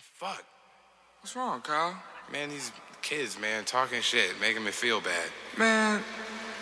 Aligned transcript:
fuck? 0.00 0.44
What's 1.20 1.36
wrong, 1.36 1.60
Kyle? 1.60 1.94
Man, 2.32 2.48
these 2.50 2.72
kids, 3.02 3.38
man, 3.38 3.64
talking 3.64 4.00
shit, 4.00 4.40
making 4.40 4.64
me 4.64 4.70
feel 4.70 5.00
bad. 5.00 5.28
Man, 5.56 6.02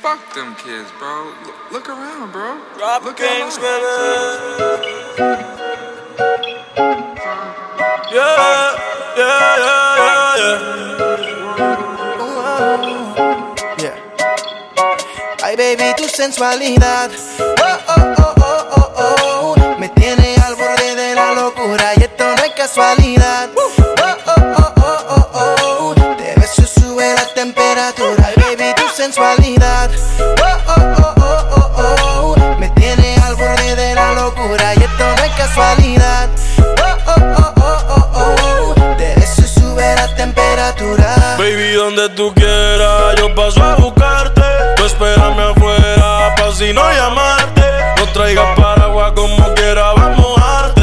fuck 0.01 0.35
them 0.35 0.55
kids, 0.57 0.91
bro. 0.99 1.33
L- 1.45 1.55
look 1.73 1.89
around, 1.89 2.33
bro. 2.33 2.61
Rob 2.79 3.05
look 3.05 3.17
Kings, 3.17 3.59
at. 3.59 3.63
Yeah, 8.11 8.77
yeah, 9.17 9.57
yeah, 9.59 10.37
yeah, 10.39 10.59
Yeah. 13.79 13.97
Ay, 15.43 15.55
baby, 15.57 15.93
tu 15.97 16.09
sensualidad. 16.09 17.11
Sensualidad. 29.09 29.91
Oh, 30.21 30.45
oh, 30.67 30.83
oh, 30.99 31.15
oh, 31.17 31.71
oh, 31.77 32.35
oh. 32.37 32.57
Me 32.59 32.69
tiene 32.71 33.17
al 33.25 33.37
borde 33.37 33.75
de 33.75 33.95
la 33.95 34.13
locura 34.13 34.75
y 34.75 34.83
esto 34.83 35.05
no 35.17 35.25
es 35.25 35.33
casualidad. 35.33 36.29
Oh, 36.59 36.97
oh, 37.07 37.15
oh, 37.39 37.55
oh, 37.57 38.11
oh, 38.15 38.75
oh. 38.77 38.97
Te 38.99 39.15
beso 39.15 39.43
sube 39.47 39.95
la 39.97 40.15
temperatura. 40.15 41.37
Baby, 41.39 41.73
donde 41.73 42.11
tú 42.11 42.35
quieras, 42.35 43.15
yo 43.17 43.35
paso 43.35 43.63
a 43.63 43.77
buscarte. 43.77 44.43
Tú 44.77 44.85
espérame 44.85 45.41
afuera, 45.41 46.35
pa' 46.37 46.53
si 46.53 46.73
no 46.75 46.83
llamarte. 46.93 47.63
No 47.97 48.07
traigas 48.13 48.59
paraguas 48.59 49.13
como 49.13 49.55
quiera, 49.55 49.93
vamos 49.95 50.19
a 50.19 50.21
mojarte. 50.21 50.83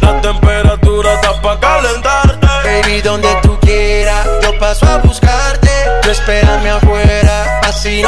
La 0.00 0.20
temperatura 0.20 1.14
está 1.14 1.40
pa' 1.40 1.60
calentarte. 1.60 2.46
Baby, 2.64 3.00
donde 3.00 3.28
tú 3.42 3.56
quieras, 3.60 4.26
yo 4.42 4.58
paso 4.58 4.86
a 4.86 4.98
buscarte. 4.98 5.70
Tú 6.02 6.10
espérame 6.10 6.68
afuera, 6.68 6.83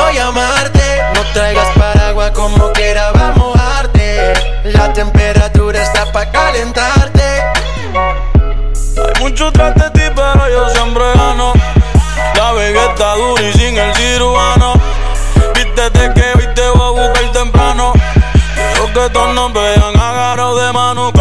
no 0.07 0.13
llamarte. 0.13 1.03
No 1.15 1.23
traigas 1.33 1.69
paraguas 1.77 2.31
como 2.33 2.73
quiera, 2.73 3.13
vamos 3.13 3.37
a 3.37 3.39
mojarte. 3.39 4.33
La 4.65 4.93
temperatura 4.93 5.83
está 5.83 6.11
pa' 6.13 6.31
calentarte. 6.31 7.43
Hay 9.05 9.23
mucho 9.23 9.53
tras 9.53 9.75
de 9.75 9.91
ti, 9.91 10.03
pero 10.15 10.49
yo 10.49 10.69
siempre 10.71 11.05
gano. 11.15 11.53
La 12.37 12.53
vega 12.53 12.87
está 12.91 13.15
dura 13.15 13.43
y 13.43 13.53
sin 13.53 13.77
el 13.77 13.95
cirujano. 13.95 14.75
Vístete 15.55 16.13
que 16.15 16.39
hoy 16.39 16.55
te 16.55 16.69
voy 16.71 16.87
a 16.87 17.09
buscar 17.09 17.33
temprano. 17.33 17.93
Quiero 18.55 18.87
que 18.93 19.11
todos 19.11 19.35
nos 19.35 19.53
vean 19.53 19.97
agarrados 19.97 20.63
de 20.63 20.73
mano 20.73 21.13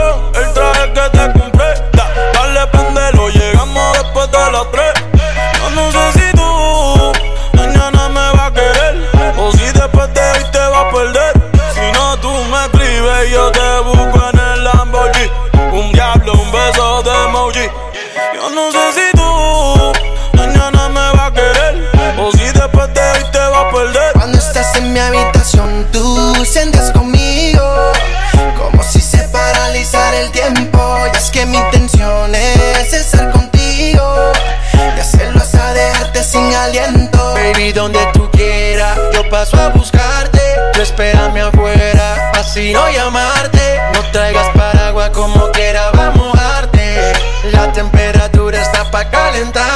está 49.35 49.74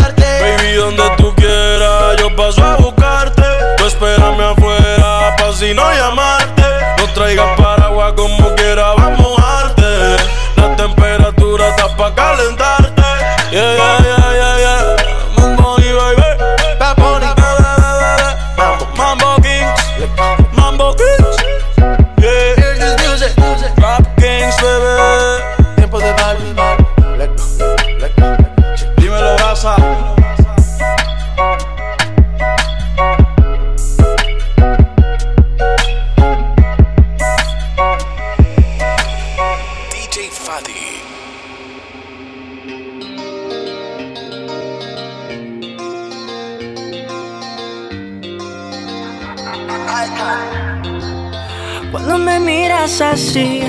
así, 53.19 53.62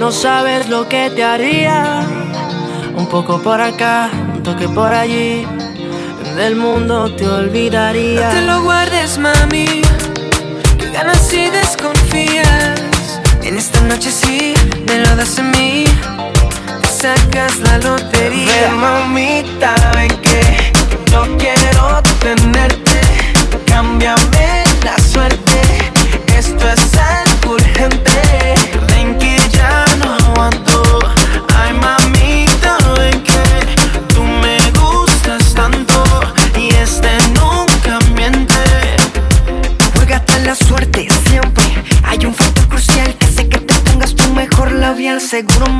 no 0.00 0.10
sabes 0.10 0.68
lo 0.68 0.88
que 0.88 1.10
te 1.10 1.22
haría. 1.22 2.02
Un 2.96 3.06
poco 3.06 3.40
por 3.40 3.60
acá, 3.60 4.10
un 4.34 4.42
toque 4.42 4.68
por 4.68 4.92
allí. 4.92 5.46
Del 6.34 6.56
mundo 6.56 7.14
te 7.14 7.26
olvidaría. 7.28 8.28
No 8.28 8.34
te 8.34 8.42
lo 8.42 8.62
guardes, 8.62 9.18
mami. 9.18 9.82
Que 10.78 10.90
ganas 10.92 11.32
y 11.32 11.48
desconfías. 11.48 13.20
En 13.42 13.56
esta 13.56 13.80
noche 13.82 14.10
sí, 14.10 14.54
me 14.88 14.98
lo 14.98 15.14
das 15.14 15.38
a 15.38 15.42
mí. 15.42 15.84
Te 16.82 16.88
sacas 16.88 17.58
la 17.60 17.78
lotería. 17.78 18.46
Ven, 18.62 18.74
mamita, 18.74 19.74
ven 19.94 20.14
que 20.26 20.40
yo 21.10 21.22
quiero 21.38 22.02
tenerte. 22.20 23.00
Cámbiame 23.66 24.64
la 24.82 24.96
suerte. 25.12 25.60
Esto 26.36 26.68
es 26.68 26.96
algo 26.96 27.54
urgente. 27.54 28.57
Seguro, 45.28 45.77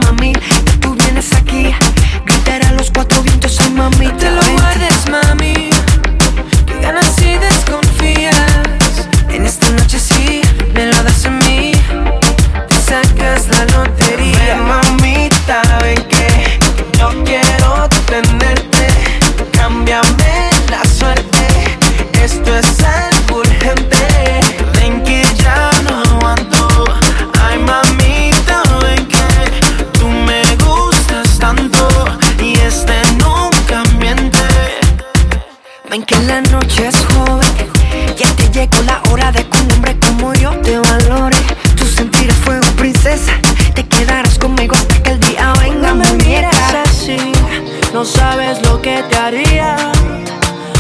te. 49.54 49.76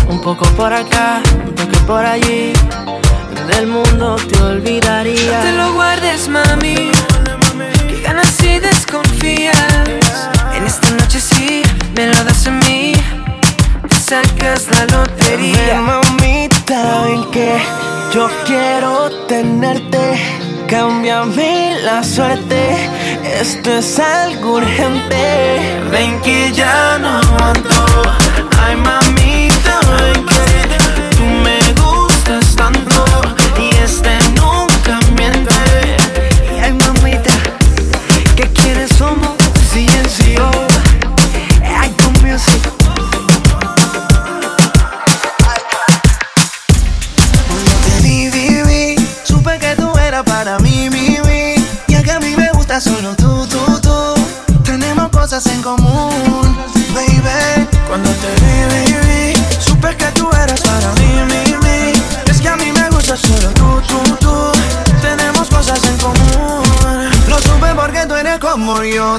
Un 0.08 0.20
poco 0.20 0.44
por 0.56 0.72
acá, 0.72 1.22
un 1.46 1.54
toque 1.54 1.76
por 1.86 2.04
allí. 2.04 2.52
Del 3.48 3.66
mundo 3.66 4.16
te 4.16 4.40
olvidaría. 4.40 5.38
No 5.38 5.42
te 5.42 5.52
lo 5.52 5.74
guardes, 5.74 6.28
mami. 6.28 6.90
Que 7.88 8.00
ganas 8.02 8.42
y 8.42 8.58
desconfías. 8.58 9.56
En 10.54 10.66
esta 10.66 10.90
noche 10.90 11.20
sí, 11.20 11.62
sacas 14.08 14.68
la 14.70 14.86
lotería. 14.96 15.82
mamita, 15.82 17.02
ven 17.04 17.30
que 17.30 17.58
yo 18.14 18.30
quiero 18.46 19.10
tenerte. 19.26 20.57
Cámbiame 20.68 21.78
la 21.82 22.04
suerte, 22.04 22.90
esto 23.40 23.78
es 23.78 23.98
algo 23.98 24.56
urgente. 24.56 25.80
Ven 25.90 26.20
que 26.20 26.52
ya 26.52 26.98
no 26.98 27.08
aguanto. 27.08 28.02
Ay, 28.60 28.76
mamita, 28.76 29.80
ven 29.98 30.26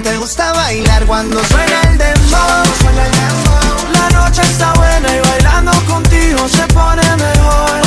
Te 0.03 0.17
gusta 0.17 0.53
bailar 0.53 1.05
cuando 1.05 1.43
suena 1.43 1.81
el 1.81 1.97
dembow. 1.97 2.63
La 3.91 4.09
noche 4.17 4.41
está 4.43 4.71
buena 4.73 5.07
y 5.13 5.19
bailando 5.19 5.71
contigo 5.85 6.47
se 6.47 6.65
pone 6.67 7.03
mejor. 7.17 7.81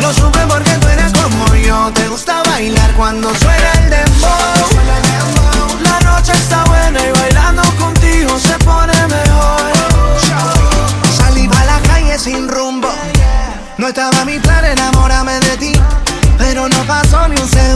Lo 0.00 0.14
supe 0.14 0.38
porque 0.48 0.70
tú 0.80 0.88
eres 0.88 1.12
como 1.12 1.54
yo. 1.56 1.90
Te 1.92 2.08
gusta 2.08 2.42
bailar 2.44 2.92
cuando 2.94 3.28
suena 3.34 3.72
el 3.84 3.90
dembow. 3.90 4.30
La 5.82 6.00
noche 6.00 6.32
está 6.32 6.64
buena 6.64 7.00
y 7.06 7.12
bailando 7.12 7.62
contigo 7.78 8.38
se 8.38 8.58
pone 8.60 8.94
mejor. 9.08 9.72
Salí 11.18 11.48
pa' 11.48 11.64
la 11.66 11.80
calle 11.80 12.18
sin 12.18 12.48
rumbo. 12.48 12.88
No 13.76 13.88
estaba 13.88 14.24
mi 14.24 14.38
plan 14.38 14.64
enamorarme 14.64 15.38
de 15.40 15.56
ti. 15.58 15.72
Pero 16.38 16.68
no 16.68 16.82
pasó 16.84 17.28
ni 17.28 17.38
un 17.40 17.48
segundo. 17.48 17.71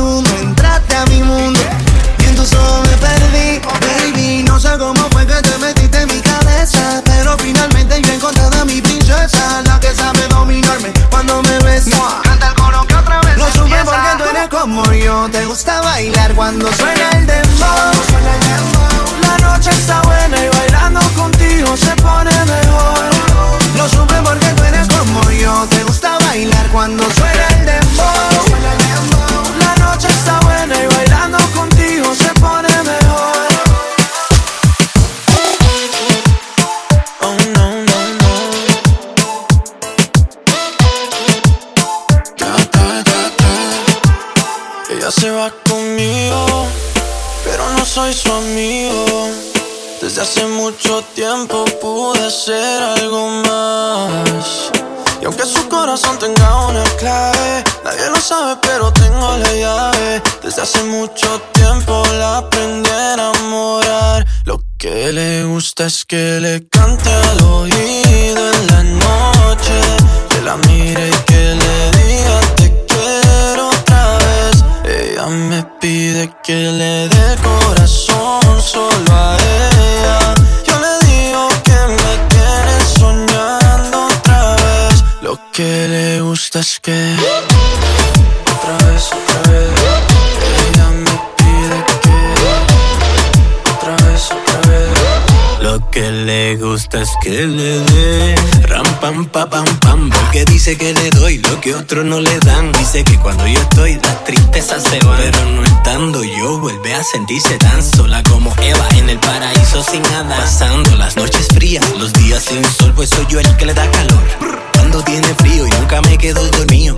Que 95.97 96.11
le 96.11 96.57
gusta 96.57 97.01
es 97.01 97.11
que 97.23 97.47
le 97.47 97.79
dé. 97.79 98.35
Ram 98.69 98.85
pam 99.01 99.25
pa 99.25 99.49
pam 99.49 99.65
pam 99.81 100.11
Porque 100.11 100.45
dice 100.45 100.77
que 100.77 100.93
le 100.93 101.09
doy 101.11 101.39
lo 101.39 101.59
que 101.63 101.75
otros 101.75 102.05
no 102.05 102.21
le 102.21 102.39
dan. 102.41 102.71
Dice 102.73 103.03
que 103.03 103.17
cuando 103.19 103.47
yo 103.47 103.59
estoy 103.59 103.95
las 103.95 104.23
tristezas 104.25 104.83
se 104.83 104.99
van 105.07 105.17
Pero 105.17 105.43
no 105.47 105.65
estando 105.65 106.23
yo 106.23 106.59
vuelve 106.61 106.95
a 106.95 107.03
sentirse 107.03 107.57
tan 107.57 107.83
sola 107.83 108.23
como 108.25 108.53
Eva 108.61 108.87
En 108.99 109.09
el 109.09 109.19
paraíso 109.19 109.83
sin 109.83 110.03
nada. 110.03 110.37
Pasando 110.37 110.97
las 110.97 111.17
noches 111.17 111.49
frías, 111.49 111.83
los 111.99 112.13
días 112.13 112.45
sin 112.45 112.63
sol 112.63 112.93
Pues 112.95 113.09
soy 113.09 113.25
yo 113.31 113.41
el 113.41 113.57
que 113.57 113.65
le 113.65 113.73
da 113.73 113.91
calor 113.91 114.66
Cuando 114.87 115.03
tiene 115.03 115.35
frío 115.35 115.67
y 115.67 115.71
nunca 115.71 116.01
me 116.03 116.17
quedo 116.17 116.47
dormido. 116.47 116.97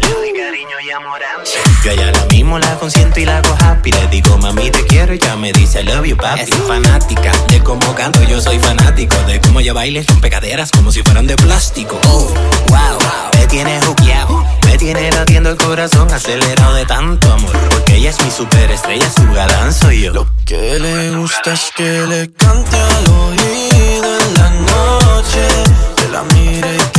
Yo 1.82 1.90
a 1.90 1.94
ella 1.94 2.12
lo 2.12 2.26
mismo 2.26 2.58
la 2.58 2.78
consiento 2.78 3.18
y 3.18 3.24
la 3.24 3.38
hago 3.38 3.56
happy. 3.58 3.92
Le 3.92 4.06
digo 4.08 4.36
mami 4.36 4.70
te 4.70 4.84
quiero 4.84 5.14
y 5.14 5.18
ya 5.18 5.36
me 5.36 5.54
dice 5.54 5.80
I 5.80 5.84
love 5.84 6.04
you 6.04 6.14
papi 6.14 6.42
Es 6.42 6.50
fanática 6.66 7.32
de 7.48 7.62
cómo 7.62 7.94
canto 7.94 8.22
yo 8.24 8.42
soy 8.42 8.58
fanático 8.58 9.16
De 9.26 9.40
cómo 9.40 9.60
ella 9.60 9.72
baila 9.72 10.00
y 10.00 10.02
rompe 10.02 10.28
caderas 10.28 10.70
como 10.70 10.92
si 10.92 11.02
fueran 11.02 11.26
de 11.26 11.36
plástico. 11.36 11.98
Oh, 12.04 12.28
wow, 12.68 12.98
me 13.38 13.46
tiene 13.46 13.80
juqueado 13.80 14.44
Me 14.66 14.76
tiene 14.76 15.10
latiendo 15.10 15.48
el 15.48 15.56
corazón 15.56 16.12
acelerado 16.12 16.74
de 16.74 16.84
tanto 16.84 17.32
amor 17.32 17.56
Porque 17.70 17.96
ella 17.96 18.10
es 18.10 18.22
mi 18.22 18.30
superestrella, 18.30 19.10
su 19.10 19.32
galán 19.32 19.72
soy 19.72 20.02
yo. 20.02 20.12
Lo 20.12 20.26
que 20.44 20.78
le 20.78 21.16
gusta 21.16 21.54
es 21.54 21.72
que 21.74 22.06
le 22.06 22.30
cante 22.32 22.76
al 22.76 23.06
oído 23.08 24.18
en 24.20 24.34
la 24.34 24.50
noche. 24.50 25.40
Que 25.96 26.08
la 26.08 26.22
mire 26.34 26.76
y 26.76 26.97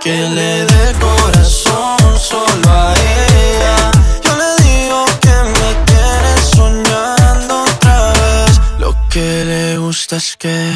que 0.00 0.10
le 0.10 0.64
dé 0.66 0.94
corazón 0.98 2.18
solo 2.18 2.68
a 2.68 2.94
ella. 2.94 3.90
Yo 4.24 4.32
le 4.36 4.50
digo 4.64 5.04
que 5.20 5.36
me 5.58 5.70
tiene 5.86 6.32
soñando 6.56 7.62
otra 7.62 8.12
vez. 8.12 8.60
Lo 8.78 8.94
que 9.08 9.44
le 9.44 9.78
gusta 9.78 10.16
es 10.16 10.36
que 10.36 10.72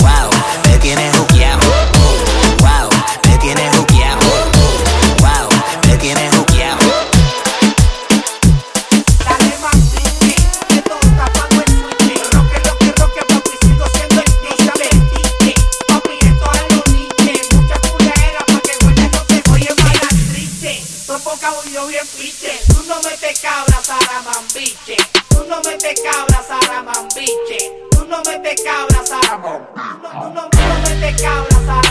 Wow, 0.00 0.30
me 0.64 0.78
tiene 0.78 1.10
te 31.48 31.85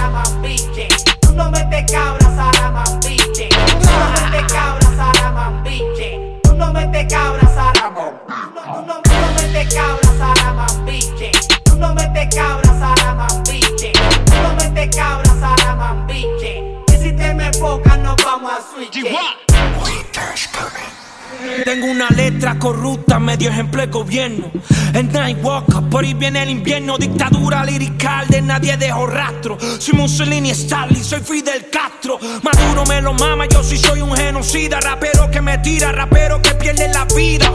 Tengo 21.65 21.87
una 21.87 22.07
letra 22.11 22.59
corrupta, 22.59 23.17
medio 23.17 23.49
ejemplo 23.49 23.81
de 23.81 23.87
gobierno. 23.87 24.51
El 24.93 25.11
Nightwalker, 25.11 25.89
por 25.89 26.03
ahí 26.03 26.13
viene 26.13 26.43
el 26.43 26.51
invierno. 26.51 26.95
Dictadura 26.95 27.65
lirical 27.65 28.27
de 28.27 28.39
nadie 28.43 28.77
dejó 28.77 29.07
rastro. 29.07 29.57
Soy 29.79 29.95
Mussolini, 29.95 30.51
Stalin, 30.51 31.03
soy 31.03 31.21
Fidel 31.21 31.67
Castro. 31.71 32.19
Maduro 32.43 32.85
me 32.85 33.01
lo 33.01 33.13
mama, 33.13 33.47
yo 33.47 33.63
sí 33.63 33.79
soy 33.79 33.99
un 34.01 34.15
genocida. 34.15 34.79
Rapero 34.79 35.31
que 35.31 35.41
me 35.41 35.57
tira, 35.57 35.91
rapero 35.91 36.39
que 36.39 36.53
pierde 36.53 36.87
la 36.93 37.03
vida. 37.15 37.51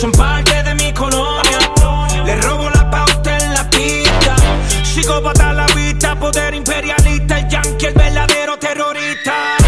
Son 0.00 0.10
parte 0.10 0.64
de 0.64 0.74
mi 0.74 0.92
colonia. 0.92 1.58
Le 2.24 2.34
robo 2.40 2.68
la 2.70 2.90
pauta 2.90 3.38
en 3.38 3.54
la 3.54 3.70
pista. 3.70 4.34
Psicópata 4.82 5.50
a 5.50 5.52
la 5.52 5.66
vista, 5.68 6.18
poder 6.18 6.54
imperialista. 6.54 7.38
El 7.38 7.48
yankee, 7.48 7.86
el 7.86 7.94
verdadero 7.94 8.58
terrorista. 8.58 9.65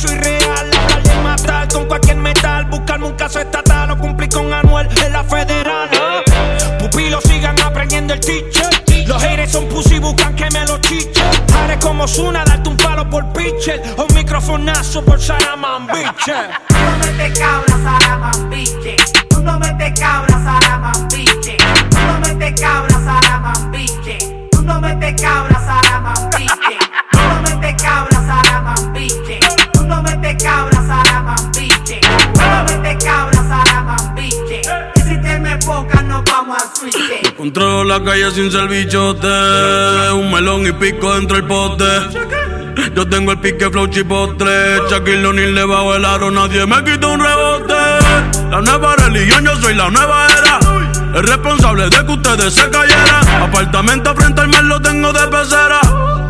Soy 0.00 0.16
real, 0.16 0.70
hablar 0.72 1.02
de 1.02 1.14
matar 1.16 1.68
con 1.68 1.84
cualquier 1.84 2.16
metal, 2.16 2.64
buscarme 2.66 3.06
un 3.06 3.12
caso 3.12 3.38
estatal 3.38 3.90
o 3.90 3.98
cumplir 3.98 4.30
con 4.30 4.52
Anuel 4.52 4.88
en 5.04 5.12
la 5.12 5.22
federal. 5.22 5.90
¿eh? 5.92 6.78
Pupilos 6.78 7.22
sigan 7.24 7.60
aprendiendo 7.60 8.14
el 8.14 8.20
teacher. 8.20 8.70
Los 9.06 9.22
haters 9.22 9.52
son 9.52 9.68
pussy, 9.68 9.98
buscan 9.98 10.34
que 10.36 10.48
me 10.52 10.64
lo 10.66 10.78
chiche. 10.78 11.22
Haré 11.54 11.78
como 11.80 12.08
Zuna, 12.08 12.44
darte 12.44 12.68
un 12.70 12.76
palo 12.76 13.10
por 13.10 13.30
pitcher 13.32 13.82
o 13.98 14.06
un 14.06 14.14
microfonazo 14.14 15.04
por 15.04 15.20
Saraman, 15.20 15.86
biche. 15.86 16.34
Tú 16.68 16.74
no 16.78 16.98
metes 16.98 17.38
cabra, 17.38 17.76
Saramambiche. 17.84 18.96
Tú 19.28 19.40
no 19.42 19.58
metes 19.58 20.00
cabra, 20.00 20.28
Saramambiche. 20.44 21.56
Tú 21.90 21.96
no 21.96 22.20
cabra, 22.22 22.54
Saramambiche. 22.58 22.89
Controlo 37.40 37.84
la 37.84 38.04
calle 38.04 38.30
sin 38.32 38.52
ser 38.52 38.68
bichote. 38.68 39.26
Un 40.12 40.30
melón 40.30 40.66
y 40.66 40.72
pico 40.72 41.14
dentro 41.14 41.38
del 41.38 41.46
pote. 41.46 41.86
Yo 42.94 43.08
tengo 43.08 43.32
el 43.32 43.38
pique 43.38 43.70
flow 43.70 43.86
chipotle. 43.86 44.76
Shaquille 44.90 45.24
O'Neal 45.24 45.54
debajo 45.54 45.94
del 45.94 46.04
aro, 46.04 46.30
nadie 46.30 46.66
me 46.66 46.84
quita 46.84 47.06
un 47.06 47.18
rebote. 47.18 47.72
La 48.50 48.60
nueva 48.60 48.94
religión, 48.94 49.42
yo 49.42 49.56
soy 49.56 49.74
la 49.74 49.88
nueva 49.88 50.26
era. 50.26 50.58
El 51.14 51.22
responsable 51.22 51.88
de 51.88 52.04
que 52.04 52.12
ustedes 52.12 52.52
se 52.52 52.68
cayeran. 52.68 53.26
Apartamento 53.42 54.14
frente 54.14 54.42
al 54.42 54.48
mar 54.48 54.64
lo 54.64 54.78
tengo 54.82 55.10
de 55.10 55.26
pecera. 55.28 55.80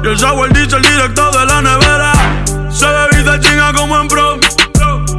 Y 0.04 0.06
el 0.06 0.16
sour 0.16 0.52
dice 0.52 0.76
el 0.76 0.82
directo 0.82 1.28
de 1.32 1.44
la 1.44 1.60
nevera. 1.60 2.12
Se 2.70 2.86
bebida 2.86 3.40
chinga 3.40 3.72
como 3.72 4.00
en 4.00 4.06
prom. 4.06 4.40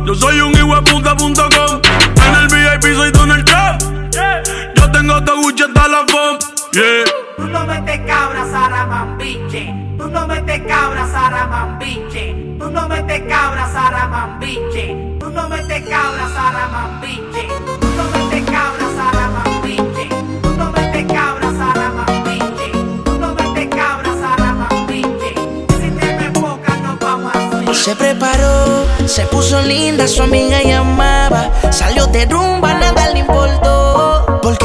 Yo 0.05 0.15
soy 0.15 0.39
un 0.39 0.53
hijueputa.com. 0.53 1.81
En 2.27 2.35
el 2.35 2.47
VIP 2.47 2.95
soy 2.95 3.11
Donald 3.11 3.43
Trump. 3.43 4.01
Yo 4.91 4.99
tengo 4.99 5.23
todo 5.23 5.37
Gucci 5.43 5.63
hasta 5.63 5.87
la 5.87 6.05
FOM. 6.05 6.37
Yeah. 6.73 7.05
Tú 7.37 7.47
no 7.47 7.65
metes 7.65 7.99
cabra, 8.05 8.45
Saramambiche. 8.51 9.73
Tú 9.97 10.09
no 10.09 10.27
metes 10.27 10.61
cabra, 10.67 11.07
Saramambiche. 11.07 12.35
Tú 12.59 12.69
no 12.69 12.87
metes 12.89 13.21
cabra, 13.21 13.67
Saramambiche. 13.71 15.17
Tú 15.19 15.29
no 15.29 15.47
metes 15.47 15.83
cabra, 15.89 16.27
Saramambiche. 16.35 17.47
Tú 17.71 17.89
no 17.95 18.11
metes 18.11 18.43
cabra, 18.51 18.85
Saramambiche. 18.97 20.09
Tú 20.43 20.49
no 20.57 20.71
metes 20.71 21.05
cabra, 21.07 21.51
Saramambiche. 21.57 22.71
Tú 23.05 23.17
no 23.17 23.33
metes 23.33 23.67
cabra, 23.69 24.11
Saramambiche. 24.21 25.33
Si 25.79 25.89
te 25.91 26.15
me 26.17 26.25
enfocas, 26.25 26.81
nos 26.81 26.99
vamos 26.99 27.33
a 27.33 27.49
switch. 27.63 27.75
Se 27.75 27.95
preparó, 27.95 28.85
se 29.05 29.25
puso 29.27 29.61
linda, 29.61 30.05
su 30.07 30.21
amiga 30.21 30.61
llamaba. 30.61 31.49
Salió 31.71 32.07
de 32.07 32.25
rumba, 32.25 32.73
nada 32.73 33.09
le 33.13 33.19
importó. 33.19 34.30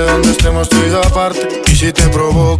Donde 0.00 0.30
estemos 0.30 0.68
tú 0.68 0.76
aparte. 1.06 1.62
Y 1.70 1.76
si 1.76 1.92
te 1.92 2.08
provoca, 2.08 2.42
te 2.48 2.51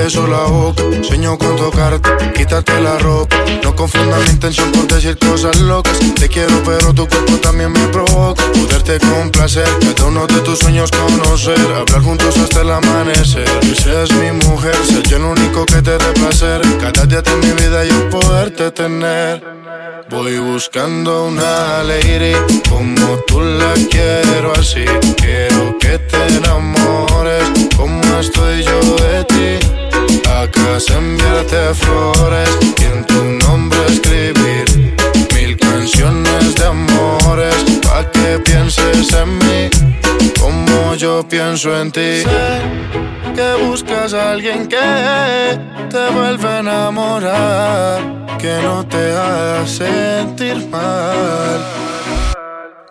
beso 0.00 0.26
la 0.26 0.44
boca, 0.44 0.82
sueño 1.02 1.36
con 1.36 1.56
tocarte, 1.56 2.08
quítate 2.32 2.80
la 2.80 2.96
ropa, 2.98 3.36
no 3.62 3.76
confundas 3.76 4.20
mi 4.24 4.30
intención 4.30 4.72
por 4.72 4.86
decir 4.86 5.18
cosas 5.18 5.60
locas. 5.60 5.98
Te 6.18 6.26
quiero 6.28 6.54
pero 6.64 6.94
tu 6.94 7.06
cuerpo 7.06 7.34
también 7.42 7.70
me 7.72 7.86
provoca, 7.88 8.42
poderte 8.52 8.98
complacer, 8.98 9.68
cada 9.80 10.08
uno 10.08 10.26
de 10.26 10.40
tus 10.40 10.58
sueños 10.58 10.90
conocer, 10.90 11.60
hablar 11.76 12.02
juntos 12.02 12.34
hasta 12.38 12.62
el 12.62 12.70
amanecer. 12.70 13.48
Y 13.62 13.74
seas 13.74 14.10
mi 14.12 14.30
mujer, 14.48 14.74
ser 14.86 15.02
yo 15.02 15.18
el 15.18 15.24
único 15.24 15.66
que 15.66 15.82
te 15.82 15.92
dé 15.98 16.12
placer, 16.14 16.62
cada 16.80 17.04
día 17.04 17.20
de 17.20 17.36
mi 17.36 17.52
vida 17.52 17.84
yo 17.84 18.08
poderte 18.08 18.70
tener. 18.70 19.42
Voy 20.08 20.38
buscando 20.38 21.26
una 21.26 21.84
lady 21.84 22.32
como 22.68 23.16
tú 23.28 23.40
la 23.40 23.74
quiero 23.90 24.52
así. 24.58 24.84
Quiero 25.16 25.78
que 25.78 25.98
te 25.98 26.26
enamores 26.36 27.44
como 27.76 28.18
estoy 28.18 28.64
yo 28.64 28.80
de 28.96 29.24
ti. 29.24 29.59
Se 30.40 30.94
enviarte 30.94 31.74
flores 31.74 32.48
y 32.80 32.84
en 32.84 33.04
tu 33.04 33.22
nombre 33.46 33.78
escribir 33.88 34.96
mil 35.34 35.54
canciones 35.58 36.54
de 36.54 36.64
amores 36.64 37.54
pa' 37.82 38.10
que 38.10 38.38
pienses 38.38 39.12
en 39.12 39.36
mí 39.36 39.68
como 40.40 40.94
yo 40.94 41.28
pienso 41.28 41.78
en 41.78 41.92
ti. 41.92 42.22
Sé 42.22 42.62
que 43.36 43.64
buscas 43.66 44.14
a 44.14 44.30
alguien 44.30 44.66
que 44.66 45.60
te 45.90 46.10
vuelva 46.10 46.56
a 46.56 46.60
enamorar, 46.60 48.38
que 48.38 48.62
no 48.62 48.86
te 48.86 49.12
haga 49.12 49.66
sentir 49.66 50.66
mal. 50.70 51.60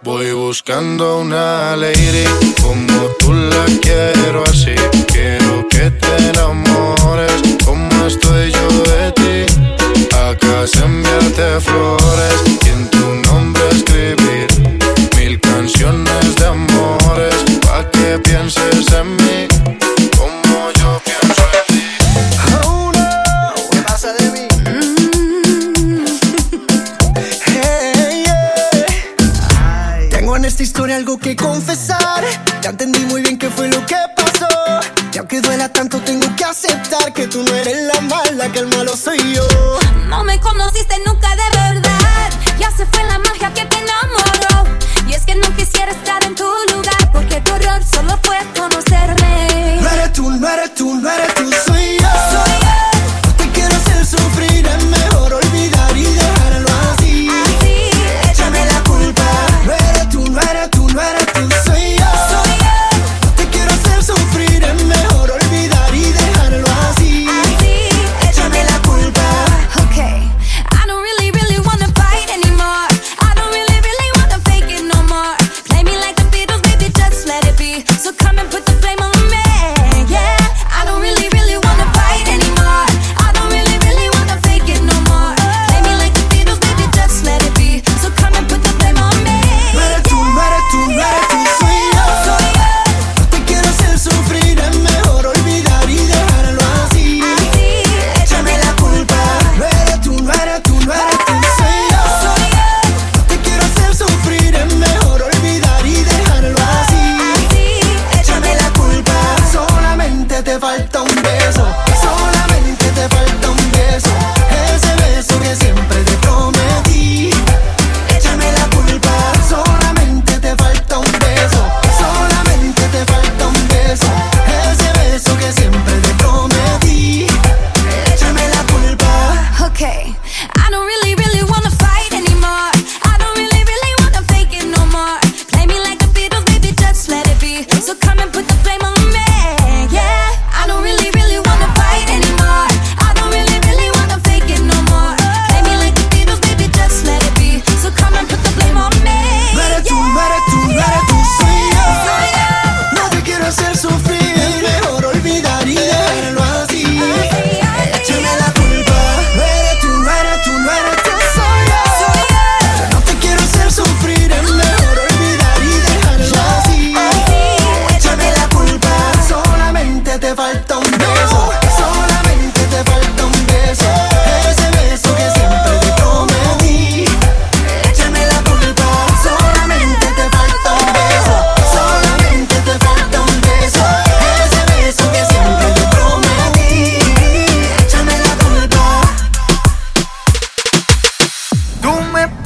Voy 0.04 0.34
buscando 0.34 1.22
una 1.22 1.76
lady 1.76 2.26
como 2.62 3.08
tú 3.18 3.34
la 3.34 3.66
quiero 3.82 4.44
así. 4.44 4.76
Quiero 5.08 5.49
que 5.80 5.92
te 5.92 6.30
enamores 6.30 7.32
como 7.64 8.06
estoy 8.06 8.52
yo 8.52 8.68
de 8.92 9.12
ti. 9.14 9.38
Acá 10.28 10.68
se 10.68 10.84
enviarte 10.84 11.62
flores 11.62 12.40
y 12.66 12.70
en 12.70 12.90
tu 12.90 13.06
nombre 13.30 13.64
escribir 13.72 14.48
mil 15.18 15.40
canciones 15.40 16.36
de 16.36 16.46
amores 16.48 17.36
pa' 17.66 17.90
que 17.92 18.20
pienses 18.20 18.79
tanto, 35.70 36.00
tengo 36.02 36.28
que 36.36 36.44
aceptar 36.44 37.14
que 37.14 37.28
tú 37.28 37.44
no 37.44 37.56
eres 37.56 37.94
la 37.94 38.02
mala, 38.02 38.52
que 38.52 38.60
el 38.60 38.68
malo 38.68 38.96
soy 38.96 39.18
yo. 39.34 39.69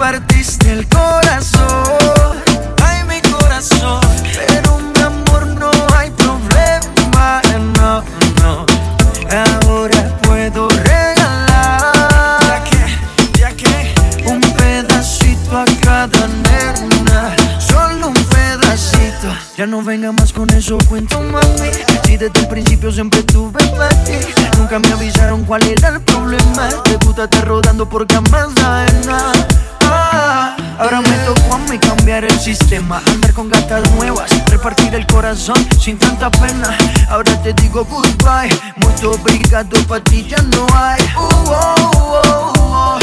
partiste 0.03 0.69
el 0.69 0.85
corazón, 0.89 2.35
ay 2.83 3.05
mi 3.05 3.21
corazón. 3.21 4.01
Pero 4.49 4.77
mi 4.77 5.01
amor 5.01 5.47
no 5.47 5.71
hay 5.95 6.11
problema, 6.11 7.41
no, 7.77 8.03
no. 8.41 8.65
Ahora 9.31 10.19
puedo 10.23 10.67
regalar, 10.67 12.37
ya 12.43 12.63
que, 12.65 13.39
ya 13.39 13.51
que, 13.55 13.93
un 14.25 14.41
pedacito 14.41 15.57
a 15.57 15.63
cada 15.81 16.27
nena, 16.27 17.33
solo 17.59 18.07
un 18.07 18.25
pedacito. 18.25 19.29
Ya 19.55 19.65
no 19.67 19.81
venga 19.83 20.11
más 20.11 20.33
con 20.33 20.49
eso, 20.49 20.77
cuento 20.89 21.21
mami. 21.21 21.71
Si 22.03 22.17
desde 22.17 22.41
el 22.41 22.47
principio 22.49 22.91
siempre 22.91 23.23
tuve 23.23 23.63
para 23.77 24.03
ti, 24.03 24.19
nunca 24.57 24.79
me 24.79 24.91
avisaron 24.91 25.45
cuál 25.45 25.63
era 25.63 25.87
el 25.87 26.01
problema. 26.01 26.67
Te 26.83 26.97
gusta 27.05 27.23
estar 27.23 27.47
rodando 27.47 27.87
por 27.87 28.05
camas. 28.05 28.49
andar 32.53 33.33
con 33.33 33.49
gatas 33.49 33.89
nuevas, 33.95 34.29
repartir 34.47 34.93
el 34.93 35.05
corazón 35.07 35.55
sin 35.79 35.97
tanta 35.97 36.29
pena. 36.29 36.77
Ahora 37.09 37.41
te 37.41 37.53
digo 37.53 37.83
goodbye, 37.85 38.49
mucho 38.77 39.11
obrigado, 39.11 39.75
pa' 39.87 39.99
ti 39.99 40.27
ya 40.27 40.37
no 40.37 40.67
hay. 40.73 41.01
Uh, 41.15 41.21
-oh, 41.21 41.49
uh, 41.49 42.21
-oh. 42.23 42.53
Uh, 42.55 42.99
oh. 42.99 43.02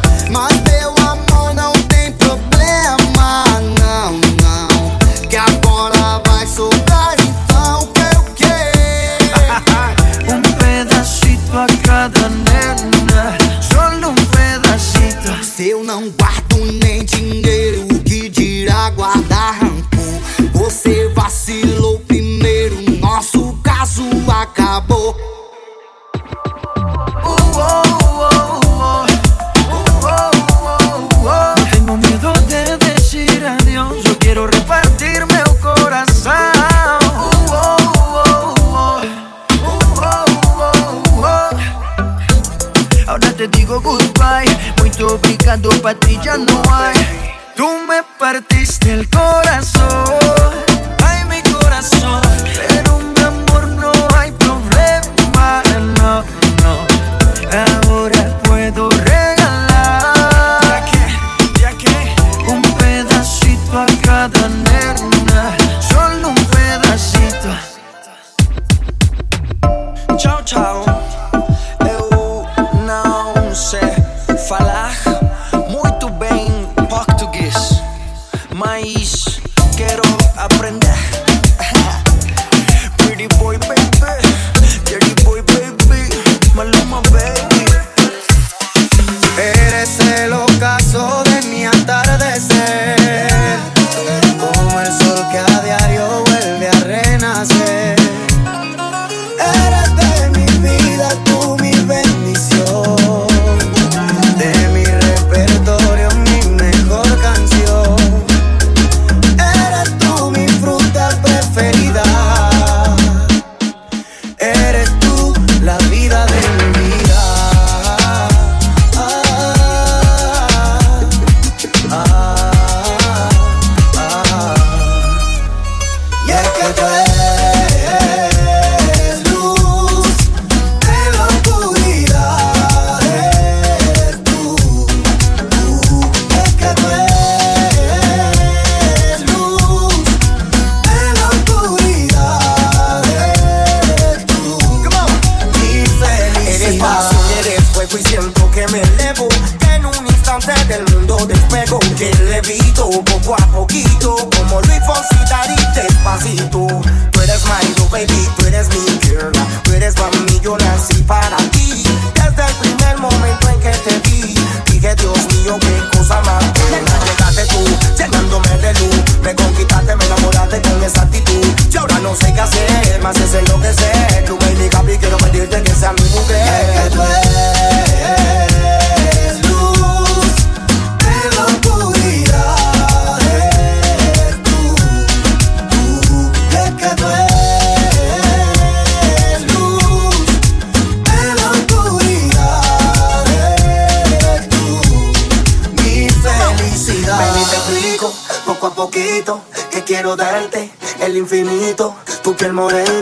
piel 202.41 202.53
morena 202.53 203.00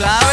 side. 0.00 0.29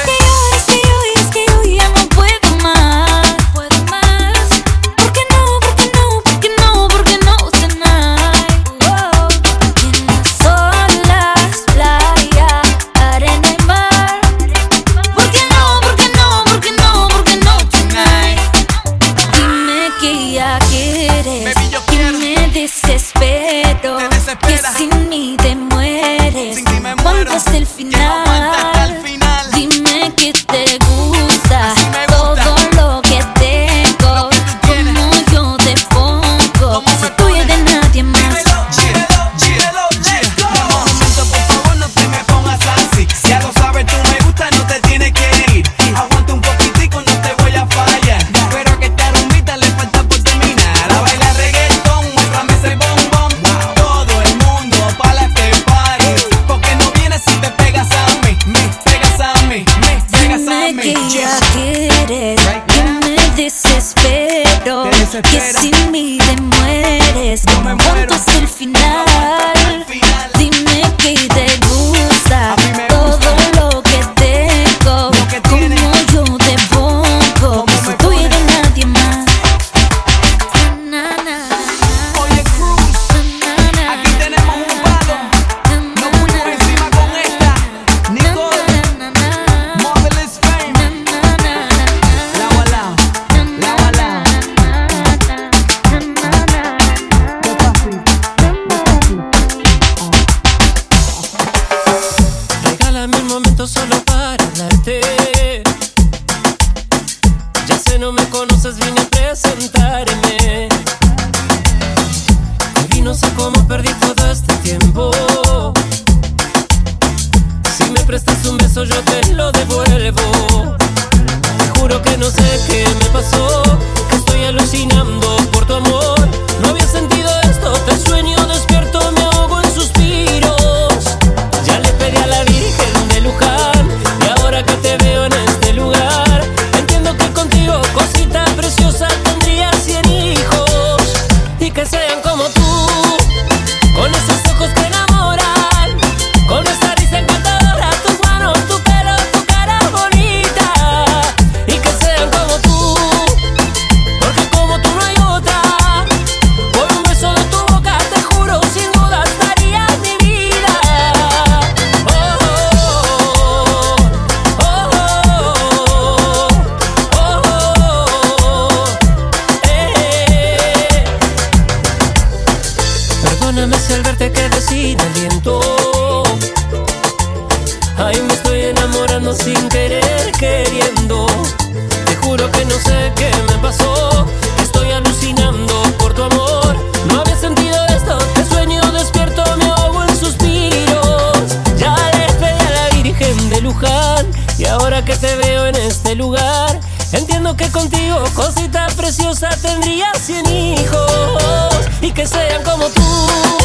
que 195.08 195.16
te 195.16 195.36
veo 195.38 195.66
en 195.68 195.76
este 195.78 196.16
lugar. 196.16 196.78
Entiendo 197.14 197.56
que 197.56 197.72
contigo, 197.72 198.22
cosita 198.36 198.88
preciosa, 198.98 199.48
tendría 199.62 200.14
cien 200.16 200.46
hijos 200.48 201.72
y 202.02 202.12
que 202.12 202.28
sean 202.28 202.62
como 202.64 202.88
tú. 202.90 203.57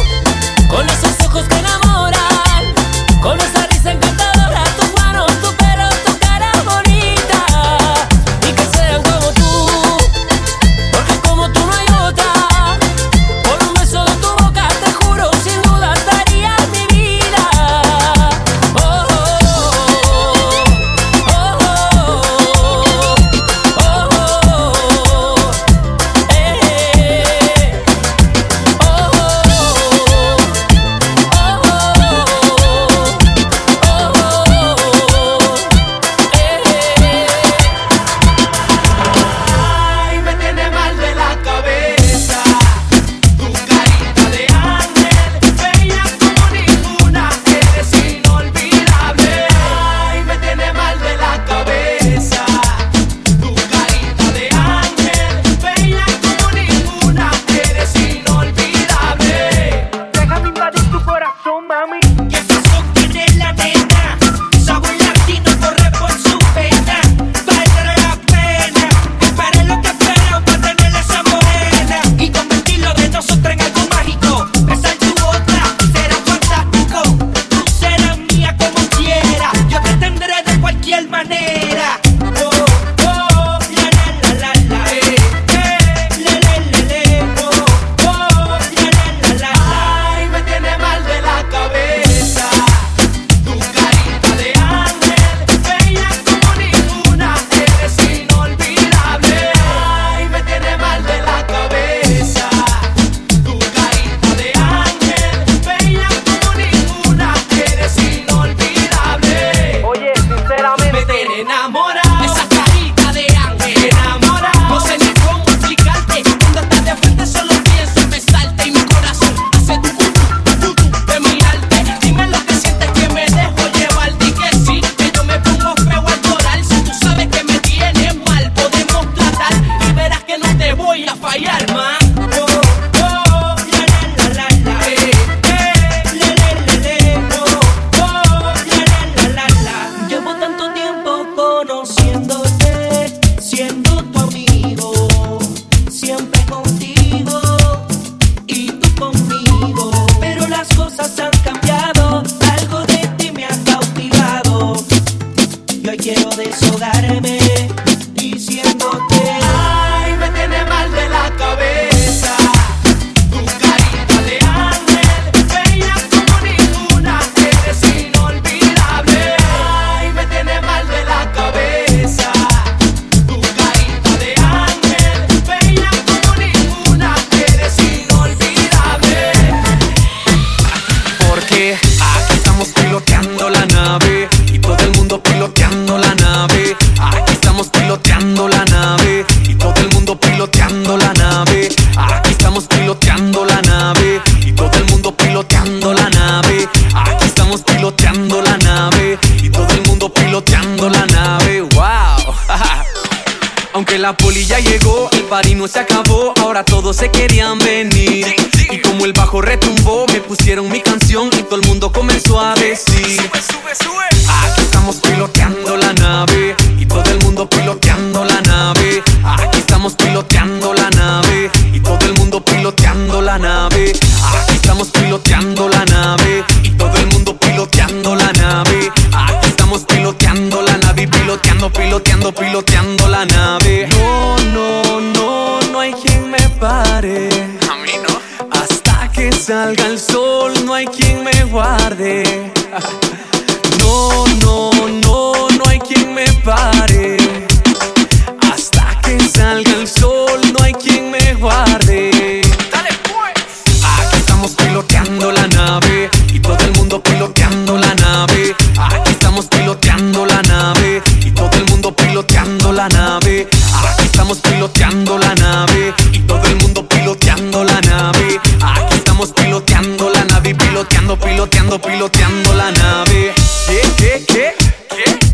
Llegó, 205.43 205.55
el 205.55 205.55
party 205.55 205.55
no 205.55 205.69
se 205.69 205.79
acabó, 205.79 206.35
ahora 206.41 206.65
todos 206.65 206.97
se 206.97 207.11
querían 207.11 207.59
venir. 207.59 208.35
Y 208.71 208.81
como 208.81 209.05
el 209.05 209.13
bajo 209.13 209.41
retumbó, 209.41 210.07
me 210.13 210.21
pusieron 210.21 210.71
mi 210.71 210.81
canción 210.81 211.31
y 211.39 211.43
todo 211.43 211.57
el 211.57 211.67
mundo 211.67 211.93
comenzó 211.93 212.41
a 212.41 212.55
decir: 212.55 213.21
Aquí 213.33 214.12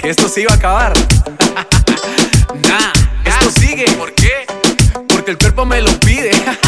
Que 0.09 0.13
esto 0.13 0.27
se 0.27 0.41
iba 0.41 0.55
a 0.55 0.57
acabar. 0.57 0.95
nah, 2.67 2.93
esto 3.27 3.51
sigue. 3.61 3.85
¿Por 3.93 4.15
qué? 4.15 4.47
Porque 5.07 5.33
el 5.33 5.37
cuerpo 5.37 5.67
me 5.67 5.83
lo 5.83 5.91
pide. 6.01 6.31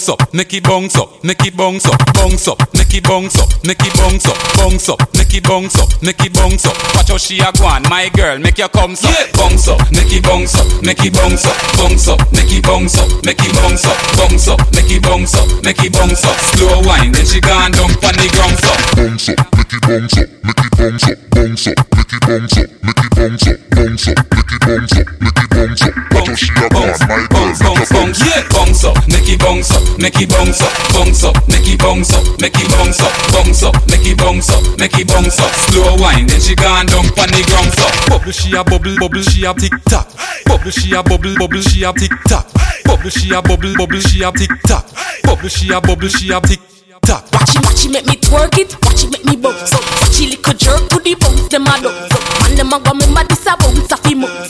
Bounce 0.00 0.08
up, 0.08 0.32
make 0.32 0.54
it 0.54 0.64
bounce 0.64 0.96
up, 0.96 1.22
make 1.22 1.44
it 1.44 1.54
bounce 1.54 1.84
up, 1.84 2.00
bounce 2.14 2.48
up, 2.48 2.56
make 2.72 2.94
it 2.94 3.04
bounce 3.04 3.36
up, 3.38 3.52
make 3.66 3.84
it 3.84 3.92
bounce 3.92 4.24
up, 4.24 4.38
bounce 4.56 4.88
up, 4.88 4.98
make 5.12 5.34
it 5.34 5.44
bounce 5.44 5.76
up, 5.76 6.02
make 6.02 6.24
it 6.24 6.32
bounce 6.32 6.64
up. 6.64 6.72
Watch 6.96 7.10
how 7.10 7.18
she 7.18 7.38
a 7.40 7.52
go 7.52 7.66
on, 7.66 7.82
my 7.90 8.08
girl, 8.16 8.38
make 8.38 8.56
your 8.56 8.70
come 8.70 8.96
up, 8.96 9.32
bounce 9.36 9.68
up, 9.68 9.76
make 9.92 10.08
it 10.08 10.24
bounce 10.24 10.56
up, 10.56 10.64
make 10.80 11.04
it 11.04 11.12
bounce 11.12 11.44
up, 11.44 11.52
bounce 11.76 12.08
up, 12.08 12.16
make 12.32 12.48
it 12.48 12.64
bounce 12.64 12.96
up, 12.96 13.12
make 13.26 13.44
it 13.44 13.52
bounce 13.52 13.84
up, 13.84 13.98
bounce 14.16 14.48
up, 14.48 14.60
make 14.72 14.88
it 14.88 15.02
bounce 15.02 15.34
up, 15.36 15.64
make 15.68 15.84
it 15.84 15.92
bounce 15.92 16.24
up. 16.24 16.36
Slow 16.56 16.80
wine, 16.88 17.12
then 17.12 17.26
she 17.26 17.40
gone 17.44 17.72
down 17.72 17.92
pon 18.00 18.16
the 18.16 18.28
ground 18.32 18.56
so. 18.56 18.72
Bounce 18.96 19.28
up, 19.28 19.36
make 19.52 19.68
it 19.68 19.84
bounce 19.84 20.16
up, 20.16 20.28
make 20.40 20.64
it 20.64 20.80
bounce 20.80 21.08
up, 21.12 21.18
bounce 21.28 21.66
up, 21.68 21.76
make 21.92 22.08
it 22.08 22.24
bounce 22.24 22.56
up, 22.56 22.72
make 22.80 23.04
it 23.04 23.12
bounce 23.12 23.44
up, 23.52 23.60
bounce 23.68 24.08
up, 24.08 24.16
make 24.32 24.48
it 24.48 24.60
bounce 24.64 24.96
up, 24.96 24.96
make 24.96 24.96
it 24.96 25.20
bounce 25.20 25.36
up. 25.36 25.39
Watch 25.60 25.84
how 25.84 26.34
she 26.40 26.48
a 26.56 26.68
go 26.72 26.80
on, 26.80 26.96
my 27.04 27.20
girl, 27.28 27.52
make 27.52 27.60
your 27.60 27.84
bounce 27.92 28.24
yeah, 28.24 28.48
bounce 28.48 28.80
up, 28.80 28.96
make 29.12 29.28
it 29.28 29.40
bounce 29.40 29.68
up, 29.76 29.84
make 30.00 30.16
it 30.16 30.30
bounce 30.32 30.62
up, 30.64 30.72
bounce 30.96 31.20
up, 31.20 31.36
make 31.52 31.68
it 31.68 31.76
bounce 31.76 32.16
up, 32.16 32.24
make 32.40 32.56
it 32.56 32.64
bounce 32.72 33.00
up, 33.04 33.12
bounce 33.28 33.62
up, 33.62 33.76
make 33.92 34.06
it 34.08 34.16
bounce 34.16 34.48
up, 34.48 34.64
make 34.80 34.96
it 34.96 35.04
bounce 35.04 35.36
up. 35.36 35.52
Slow 35.68 36.00
wine, 36.00 36.24
then 36.32 36.40
she 36.40 36.56
gone 36.56 36.86
down 36.86 37.04
pon 37.12 37.28
the 37.28 37.44
ground 37.44 37.68
so. 37.76 37.84
Bubble 38.08 38.32
she 38.32 38.56
a 38.56 38.64
bubble, 38.64 38.96
bubble 38.96 39.20
she 39.20 39.44
a 39.44 39.52
tick 39.52 39.76
tock. 39.84 40.08
Bubble 40.48 40.70
she 40.72 40.94
a 40.96 41.02
bubble, 41.02 41.34
bubble 41.36 41.60
she 41.60 41.84
a 41.84 41.92
tick 41.92 42.16
tock. 42.24 42.48
Bubble 42.88 43.10
she 43.10 43.28
a 43.28 43.42
bubble, 43.42 43.76
bubble 43.76 44.00
she 44.00 44.24
a 44.24 44.32
tick 44.32 44.50
tock. 44.64 44.88
Bubble 45.24 45.48
she 45.52 45.68
a 45.68 45.80
bubble 45.80 46.08
she 46.08 46.32
a 46.32 46.40
tick 46.40 46.60
tock. 47.04 47.28
Watch 47.36 47.52
it, 47.52 47.60
watch 47.68 47.84
it, 47.84 47.92
make 47.92 48.06
me 48.08 48.16
twerk 48.16 48.56
it. 48.56 48.72
Watch 48.80 49.04
it, 49.04 49.12
make 49.12 49.24
me 49.28 49.36
bounce. 49.36 49.76
up. 49.76 49.84
Watch 50.00 50.24
it, 50.24 50.40
little 50.40 50.56
jerk 50.56 50.88
to 50.88 50.98
the 51.04 51.12
bounce. 51.20 51.52
Them 51.52 51.68
a 51.68 51.76
dance. 51.84 52.16
Man, 52.48 52.56
them 52.56 52.72
a 52.72 52.80
go 52.80 52.96
remember 52.96 53.28
this 53.28 53.44
a 53.44 53.52
bounce 53.60 53.92
a 53.92 53.96
fi 54.00 54.14
moves. 54.16 54.49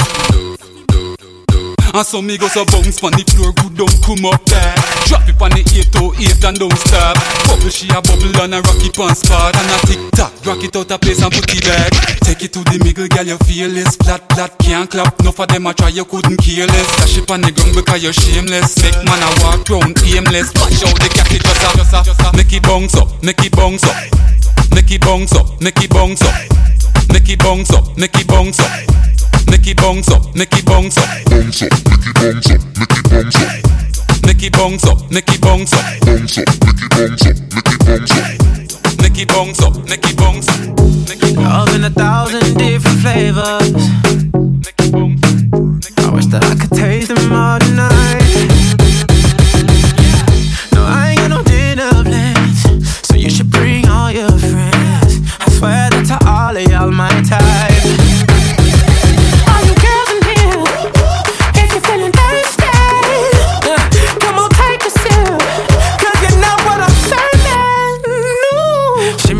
And 2.00 2.08
so 2.08 2.22
me 2.22 2.40
go 2.40 2.48
so 2.48 2.64
bounce 2.64 2.96
pon 2.96 3.12
the 3.12 3.20
floor, 3.28 3.52
good 3.60 3.76
don't 3.76 3.92
come 4.00 4.24
up 4.24 4.40
there. 4.48 4.72
Drop 5.04 5.20
it 5.28 5.36
pon 5.36 5.52
the 5.52 5.60
808 5.60 6.48
and 6.48 6.56
don't 6.56 6.72
stop. 6.80 7.12
Bubble 7.44 7.68
she 7.68 7.92
a 7.92 8.00
bubble 8.00 8.40
and 8.40 8.56
a 8.56 8.64
rock 8.64 8.80
it 8.80 8.96
on 8.96 9.12
spot 9.12 9.52
and 9.52 9.68
a 9.68 9.76
tick 9.84 10.00
tock. 10.16 10.32
Rock 10.48 10.64
it 10.64 10.72
out 10.72 10.88
a 10.88 10.96
place 10.96 11.20
and 11.20 11.28
put 11.28 11.44
it 11.44 11.60
back. 11.60 11.92
Take 12.24 12.40
it 12.48 12.56
to 12.56 12.64
the 12.72 12.80
middle, 12.80 13.04
girl, 13.04 13.28
you 13.28 13.36
feel 13.44 13.68
this 13.68 14.00
flat, 14.00 14.24
flat, 14.32 14.56
can't 14.64 14.88
clap. 14.88 15.12
No 15.20 15.28
for 15.28 15.44
them 15.44 15.68
a 15.68 15.76
try, 15.76 15.92
you 15.92 16.08
couldn't 16.08 16.40
care 16.40 16.64
less. 16.64 16.88
Dash 17.04 17.20
it 17.20 17.28
pon 17.28 17.44
the 17.44 17.52
ground 17.52 17.76
because 17.76 18.00
you're 18.00 18.16
shameless. 18.16 18.80
Make 18.80 18.96
man 19.04 19.20
a 19.20 19.28
walk 19.44 19.68
round 19.68 20.00
aimless. 20.00 20.56
Watch 20.56 20.80
out 20.80 20.96
the 20.96 21.08
cat 21.12 21.28
it 21.36 21.44
just 21.44 21.60
a, 21.60 21.68
just 21.76 21.92
a, 21.92 22.00
just 22.00 22.24
a. 22.24 22.28
Make 22.32 22.56
it 22.56 22.64
bounce 22.64 22.96
up, 22.96 23.12
make 23.20 23.44
it 23.44 23.52
bounce 23.52 23.84
up, 23.84 23.92
make 24.72 24.88
it 24.88 25.04
bounce 25.04 25.36
up, 25.36 25.52
make 25.60 25.76
it 25.76 25.92
bounce 25.92 26.24
up, 26.24 26.32
make 27.12 27.28
it 27.28 27.44
bounce 27.44 27.76
up, 27.76 27.84
make 28.00 28.16
it 28.16 28.24
bounce 28.24 28.56
up. 28.56 29.19
Make 29.50 29.66
it 29.66 29.76
bounce 29.76 30.08
up, 30.10 30.34
make 30.34 30.52
it 30.52 30.64
bounce 30.64 30.96
up, 30.96 31.04
bounce 31.26 31.62
up, 31.62 31.70
make 31.88 32.06
it 32.06 32.14
bounce 32.14 32.50
up, 32.50 32.60
make 32.78 32.92
it 32.96 33.10
bounce 33.10 33.36
up, 33.36 33.50
make 34.22 34.42
it 34.44 34.52
bounce 34.52 34.84
up, 34.86 35.10
make 35.10 35.28
it 35.28 35.40
bounce 35.40 35.72
up, 35.72 36.00
bounce 36.06 36.38
up, 36.38 36.46
make 36.62 36.80
it 36.82 36.90
bounce 36.90 37.26
up, 37.26 37.36
make 37.50 37.68
it 37.68 37.78
bounce 37.84 38.12
up, 38.12 39.00
make 39.02 39.18
it 39.18 39.28
bounce 39.28 39.62
up, 39.62 39.88
make 39.88 40.04
it 40.06 40.16
bounce 40.16 40.48
up. 40.48 41.36
Love 41.36 41.74
in 41.74 41.84
a 41.84 41.90
thousand 41.90 42.56
different 42.56 43.00
flavors. 43.00 43.72
I 45.98 46.12
wish 46.12 46.26
that 46.26 46.44
I 46.44 46.54
could 46.54 46.70
taste 46.76 47.08
them 47.08 47.32
all 47.32 47.58
tonight. 47.58 47.89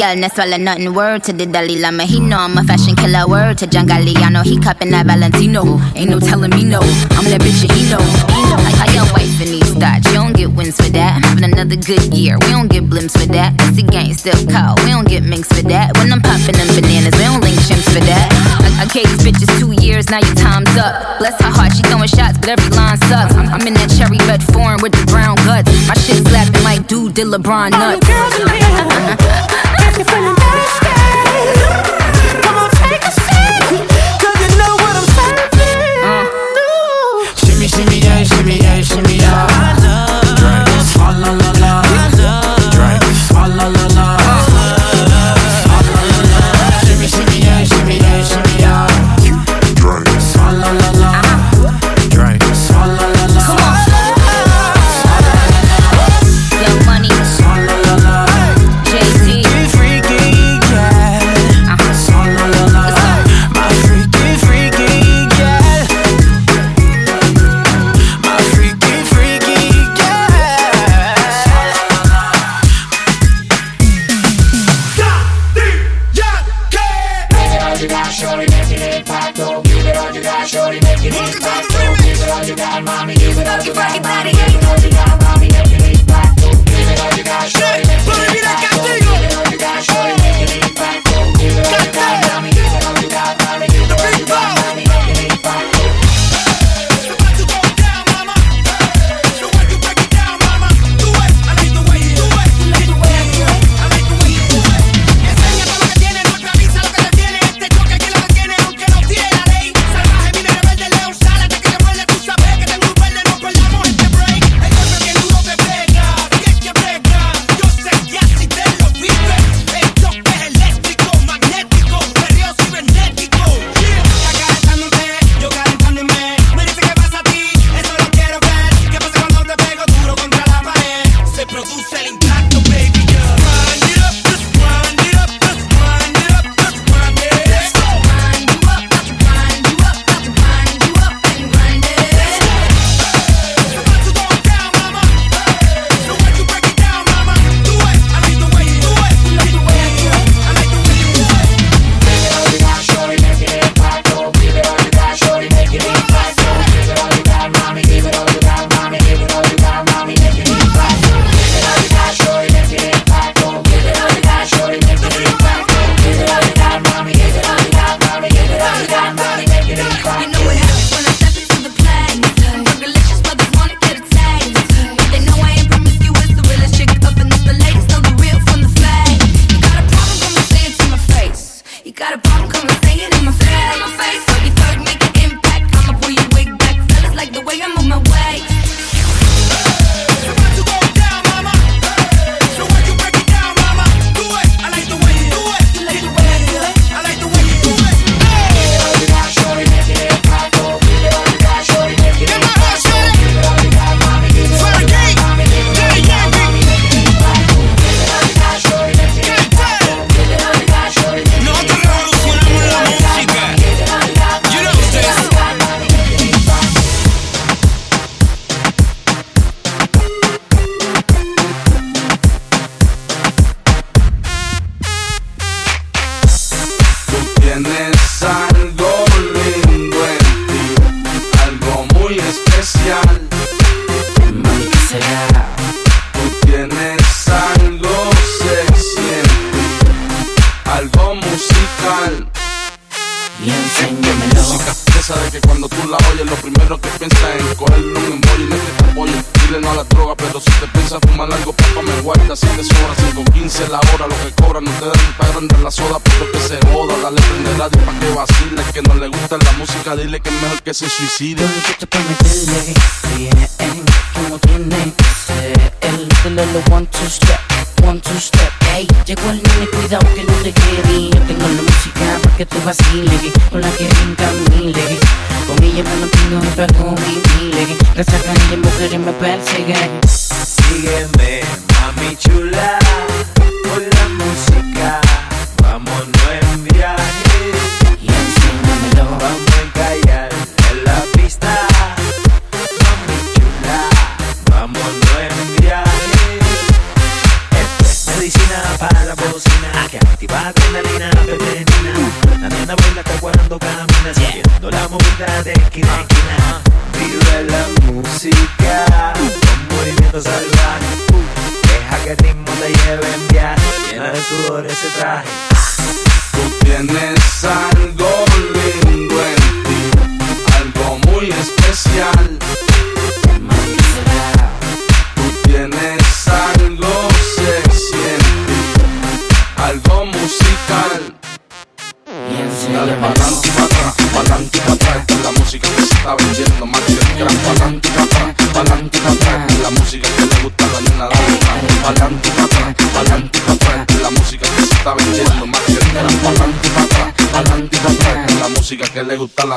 Girl, 0.00 0.16
no 0.16 0.28
swallow 0.28 0.56
nothing. 0.56 0.94
Word 0.94 1.22
to 1.24 1.32
the 1.32 1.46
Dalai 1.46 1.76
Lama. 1.78 2.04
He 2.04 2.20
know 2.20 2.38
I'm 2.38 2.56
a 2.56 2.64
fashion 2.64 2.96
killer. 2.96 3.28
Word 3.28 3.58
to 3.58 3.66
John 3.66 3.86
Galliano. 3.86 4.42
He 4.42 4.58
cupping 4.58 4.90
that 4.90 5.06
Valentino. 5.06 5.78
Ain't 5.94 6.10
no 6.10 6.18
telling 6.18 6.50
me 6.50 6.64
no. 6.64 6.80
I'm 6.80 7.24
that 7.28 7.40
bitch 7.44 7.62
and 7.68 7.72
he 7.72 7.90
know. 7.90 8.00
He 8.32 8.42
know. 8.48 8.79
Your 8.94 9.06
wife 9.14 9.40
in 9.40 9.50
these 9.54 9.72
thoughts? 9.74 10.06
You 10.08 10.14
don't 10.20 10.36
get 10.36 10.50
wins 10.52 10.76
for 10.76 10.90
that. 10.90 11.16
I'm 11.16 11.22
having 11.22 11.44
another 11.44 11.76
good 11.76 12.12
year. 12.14 12.36
We 12.40 12.50
don't 12.50 12.68
get 12.68 12.84
blimps 12.84 13.16
for 13.16 13.26
that. 13.32 13.54
It's 13.60 13.76
the 13.76 13.82
gang 13.82 14.14
still 14.14 14.38
call. 14.50 14.76
We 14.84 14.90
don't 14.90 15.08
get 15.08 15.22
minks 15.22 15.48
for 15.48 15.62
that. 15.68 15.96
When 15.98 16.12
I'm 16.12 16.20
popping 16.20 16.58
them 16.58 16.68
bananas, 16.74 17.14
we 17.16 17.24
don't 17.24 17.40
link 17.40 17.58
chimps 17.66 17.88
for 17.90 18.02
that. 18.04 18.28
I, 18.60 18.82
I 18.82 18.86
gave 18.90 19.06
these 19.06 19.22
bitches 19.24 19.50
two 19.58 19.72
years, 19.84 20.10
now 20.10 20.20
your 20.20 20.34
time's 20.34 20.74
up. 20.76 21.18
Bless 21.18 21.40
her 21.40 21.50
heart, 21.50 21.72
she 21.72 21.82
throwing 21.88 22.08
shots, 22.08 22.38
but 22.38 22.50
every 22.50 22.70
line 22.76 22.98
sucks. 23.06 23.34
I'm, 23.34 23.48
I'm 23.48 23.66
in 23.66 23.74
that 23.74 23.90
cherry 23.94 24.18
red 24.26 24.42
form 24.52 24.82
with 24.82 24.92
the 24.92 25.04
brown 25.06 25.36
guts. 25.46 25.70
My 25.86 25.94
shit 25.94 26.26
slapping 26.26 26.62
like 26.62 26.86
dude 26.86 27.14
did 27.14 27.28
LeBron 27.28 27.70
nuts. 27.70 27.78
All 27.78 27.94
nuts. 27.94 28.08
girls 28.08 28.34
in 28.40 28.48
here, 28.48 30.04
feeling 30.04 31.89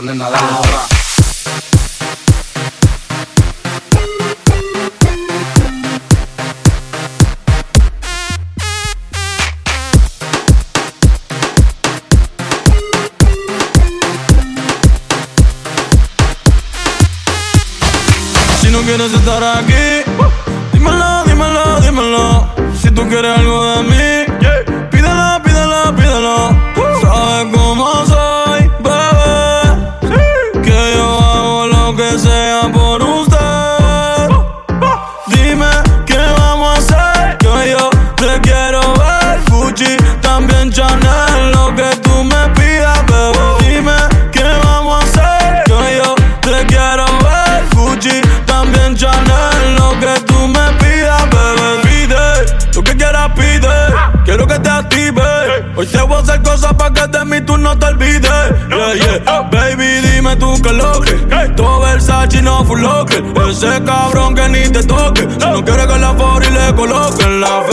le 0.03 0.11
gusta 0.11 0.27
a 0.27 0.42
Chanel, 40.71 41.51
lo 41.51 41.75
que 41.75 41.89
tú 42.01 42.23
me 42.23 42.49
pidas, 42.55 43.05
bebé. 43.05 43.75
Dime 43.75 43.97
qué 44.31 44.43
vamos 44.63 45.03
a 45.03 45.05
hacer, 45.05 45.63
que 45.65 45.97
yo 45.97 46.15
te 46.41 46.65
quiero 46.67 47.05
ver. 47.21 47.63
Gucci, 47.75 48.21
también 48.45 48.95
Chanel, 48.95 49.75
lo 49.77 49.91
que 49.99 50.19
tú 50.25 50.47
me 50.47 50.71
pidas, 50.79 51.23
bebé. 51.29 51.81
Pide 51.83 52.73
lo 52.75 52.83
que 52.83 52.95
quieras, 52.95 53.31
pide. 53.35 53.69
Quiero 54.23 54.47
que 54.47 54.57
te 54.59 54.69
active. 54.69 55.21
Hoy 55.75 55.85
te 55.85 56.01
voy 56.01 56.17
a 56.17 56.19
hacer 56.19 56.41
cosas 56.41 56.73
para 56.75 56.93
que 56.93 57.07
de 57.07 57.25
mí 57.25 57.41
tú 57.41 57.57
no 57.57 57.77
te 57.77 57.85
olvides. 57.87 58.31
Yeah, 58.69 58.93
yeah. 58.93 59.41
Baby, 59.51 60.01
dime 60.01 60.35
tú 60.37 60.55
qué 60.61 60.71
lo 60.71 61.01
que. 61.01 61.13
Todo 61.55 61.81
Versace 61.81 62.41
no 62.41 62.63
full 62.63 62.79
locker. 62.79 63.23
Ese 63.49 63.83
cabrón 63.83 64.33
que 64.33 64.47
ni 64.47 64.69
te 64.69 64.83
toque. 64.83 65.27
Si 65.29 65.37
no 65.37 65.63
quiere 65.63 65.85
que 65.85 65.99
la 65.99 66.13
y 66.13 66.51
le 66.51 66.75
coloquen 66.75 67.41
la 67.41 67.63
fe 67.63 67.72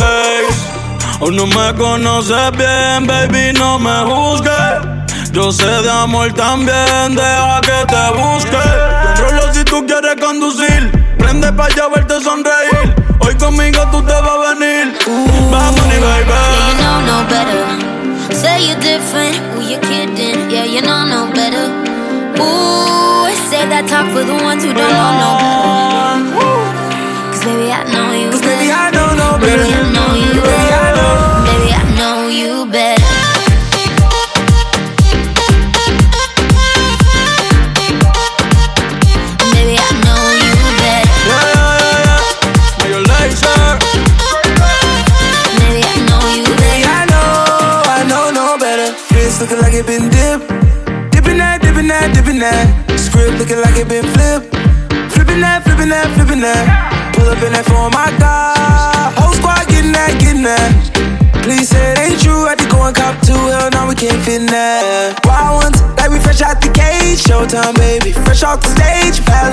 no 1.31 1.47
me 1.47 1.75
conoces 1.79 2.51
bien, 2.59 3.07
baby, 3.07 3.53
no 3.59 3.79
me 3.79 3.91
juzgues. 4.05 5.31
Yo 5.33 5.53
sé 5.53 5.65
de 5.67 5.91
amor 5.91 6.33
también, 6.33 7.15
deja 7.15 7.61
que 7.63 7.87
te 7.87 8.11
busque. 8.19 8.59
Controlo 9.05 9.55
si 9.55 9.65
tú 9.65 9.87
quieres 9.87 10.17
conducir. 10.21 10.91
Prende 11.19 11.53
pa' 11.53 11.67
allá 11.67 11.89
verte 11.95 12.21
sonreír. 12.21 12.95
Hoy 13.21 13.35
conmigo 13.37 13.81
tú 13.93 14.03
te 14.03 14.13
vas 14.13 14.29
a 14.29 14.55
venir. 14.55 14.99
Vamos, 15.51 15.87
ni 15.87 15.93
Yeah, 15.93 16.19
you 16.19 16.25
baby. 16.27 16.83
know 16.83 17.01
no 17.07 17.25
better. 17.29 18.35
Say 18.35 18.67
you're 18.67 18.81
different, 18.81 19.37
who 19.55 19.61
you 19.63 19.79
kidding? 19.81 20.51
Yeah, 20.51 20.65
you 20.65 20.83
know 20.83 21.05
no 21.07 21.33
better. 21.33 21.67
Ooh, 22.41 23.29
say 23.49 23.67
that 23.69 23.87
talk 23.89 24.07
for 24.13 24.25
the 24.25 24.35
ones 24.45 24.65
who 24.65 24.73
don't 24.73 24.91
know 24.91 25.13
no 25.23 25.31
better. 25.39 26.51
Cause 27.31 27.45
baby, 27.45 27.71
I 27.73 27.85
know 27.85 28.13
you 28.19 28.31
better. 28.31 28.47
baby, 28.47 28.73
I 28.73 28.91
know 28.91 29.15
no 29.15 29.39
better. 29.39 29.63
Baby, 29.63 29.75
I 29.75 29.93
know 29.93 30.15
you 30.15 30.30
Baby, 31.47 31.71
I 31.73 31.83
know 31.97 32.29
you 32.29 32.67
better. 32.71 32.99
Looking 49.41 49.63
like 49.63 49.73
it 49.73 49.87
been 49.87 50.11
dipped, 50.11 50.49
dipping 51.13 51.39
that, 51.39 51.63
dipping 51.63 51.89
that, 51.89 52.13
dipping 52.15 52.39
that. 52.41 52.69
Script 53.01 53.39
looking 53.39 53.57
like 53.57 53.75
it 53.79 53.89
been 53.89 54.05
flipped, 54.05 54.53
flipping 55.15 55.41
that, 55.41 55.65
flipping 55.65 55.89
that, 55.89 56.13
flipping 56.15 56.41
that. 56.41 57.15
Pull 57.17 57.25
up 57.25 57.43
in 57.43 57.53
that 57.53 57.65
for 57.65 57.89
my 57.89 58.13
God. 58.21 59.30
That, 60.01 60.17
getting. 60.17 60.49
Please 61.45 61.69
say 61.69 61.93
it 61.93 62.01
ain't 62.01 62.17
true. 62.25 62.49
I 62.49 62.57
to 62.57 62.65
go 62.73 62.81
and 62.89 62.97
cop 62.97 63.21
two. 63.21 63.37
Hell, 63.37 63.69
now 63.69 63.85
we 63.85 63.93
can't 63.93 64.17
fit 64.25 64.49
that. 64.49 65.21
Wild 65.29 65.61
ones, 65.61 65.77
like 66.01 66.09
we 66.09 66.17
fresh 66.25 66.41
out 66.41 66.57
the 66.65 66.73
cage. 66.73 67.21
Showtime, 67.21 67.77
baby. 67.77 68.17
Fresh 68.25 68.41
off 68.41 68.65
the 68.65 68.73
stage. 68.73 69.21
Bad 69.29 69.53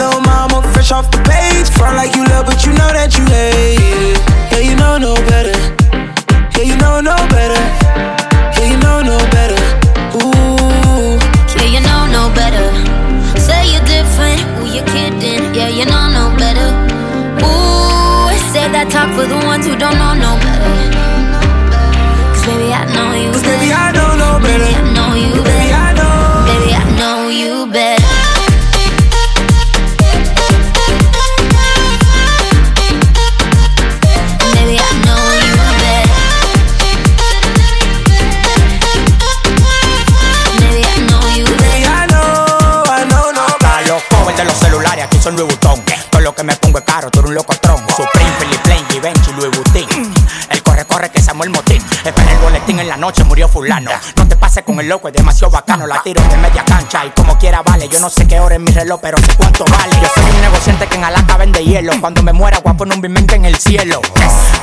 No 54.16 54.28
te 54.28 54.36
pases 54.36 54.64
con 54.64 54.80
el 54.80 54.88
loco, 54.88 55.08
es 55.08 55.14
demasiado 55.14 55.52
bacano. 55.52 55.88
La 55.88 56.02
tiro 56.02 56.22
de 56.22 56.38
media 56.38 56.64
cancha 56.66 57.06
y 57.06 57.10
como 57.12 57.38
quiera 57.38 57.62
vale. 57.62 57.88
Yo 57.90 58.00
no 58.00 58.10
sé 58.10 58.28
qué 58.28 58.40
hora 58.40 58.56
es 58.56 58.62
mi 58.62 58.72
reloj, 58.72 59.00
pero 59.02 59.18
sé 59.18 59.36
cuánto 59.36 59.66
vale. 59.66 59.96
Yo 60.02 60.08
soy 60.14 60.32
un 60.32 60.42
negociante 60.42 60.88
que 60.88 60.96
en 60.96 61.04
Alaska 61.04 61.38
vende 61.38 61.64
hielo. 61.64 61.94
Cuando 62.00 62.24
me 62.24 62.34
muera, 62.34 62.60
guapo 62.60 62.86
en 62.86 62.94
un 62.94 63.02
bimente 63.02 63.36
en 63.36 63.46
el 63.46 63.58
cielo. 63.58 64.02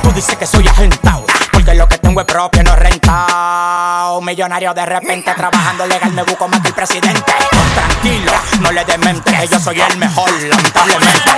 Tú 0.01 0.11
dices 0.11 0.35
que 0.35 0.45
soy 0.45 0.67
agentado. 0.67 1.25
Porque 1.51 1.73
lo 1.73 1.87
que 1.87 1.97
tengo 1.97 2.19
es 2.19 2.27
propio, 2.27 2.63
no 2.63 2.73
es 2.73 2.79
rentado. 2.79 4.21
Millonario 4.21 4.73
de 4.73 4.85
repente, 4.85 5.33
trabajando 5.33 5.85
legal, 5.87 6.11
me 6.11 6.23
busco 6.23 6.47
más 6.47 6.59
que 6.61 6.67
el 6.67 6.73
presidente. 6.73 7.33
Tranquilo, 7.73 8.31
no 8.59 8.71
le 8.71 8.83
demente, 8.85 9.31
yo 9.49 9.59
soy 9.59 9.79
el 9.79 9.97
mejor, 9.97 10.29
lamentablemente. 10.31 11.31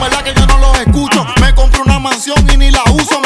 verdad 0.00 0.22
que 0.22 0.34
yo 0.34 0.46
no 0.46 0.58
los 0.58 0.78
escucho. 0.78 1.26
Me 1.40 1.54
compro 1.54 1.82
una 1.82 1.98
mansión 1.98 2.38
y 2.52 2.56
ni 2.56 2.70
la 2.70 2.82
uso. 2.92 3.20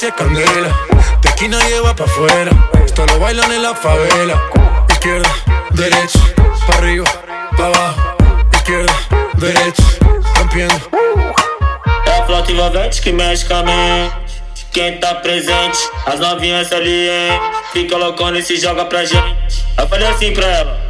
Funky 0.00 0.06
se 0.06 0.12
candela. 0.12 0.68
De 1.20 1.28
aquí 1.28 1.48
nadie 1.48 1.80
va 1.80 1.94
pa' 1.94 2.04
afuera. 2.04 2.50
Esto 2.84 3.04
lo 3.06 3.18
bailan 3.18 3.52
en 3.52 3.62
la 3.62 3.74
favela. 3.74 4.40
Izquierda, 4.88 5.28
derecha, 5.70 6.18
pa' 6.66 6.74
arriba, 6.78 7.04
pa' 7.56 7.66
abajo. 7.66 8.16
Izquierda, 8.54 8.94
derecha, 9.34 9.82
rompiendo. 10.36 10.80
É 12.06 12.18
a 12.18 12.26
flauta 12.26 12.50
envolvente 12.50 13.02
que 13.02 13.12
mexe 13.12 13.44
com 13.44 13.54
a 13.54 13.62
mente. 13.62 14.66
Quem 14.72 14.98
tá 15.00 15.16
presente, 15.16 15.78
as 16.06 16.18
novinhas 16.18 16.68
salientes. 16.68 17.58
Fica 17.72 17.96
loucona 17.96 18.38
e 18.38 18.42
se 18.42 18.56
joga 18.56 18.84
pra 18.86 19.04
gente. 19.04 19.66
Eu 19.76 19.86
falei 19.88 20.08
assim 20.08 20.32
pra 20.32 20.46
ela. 20.46 20.80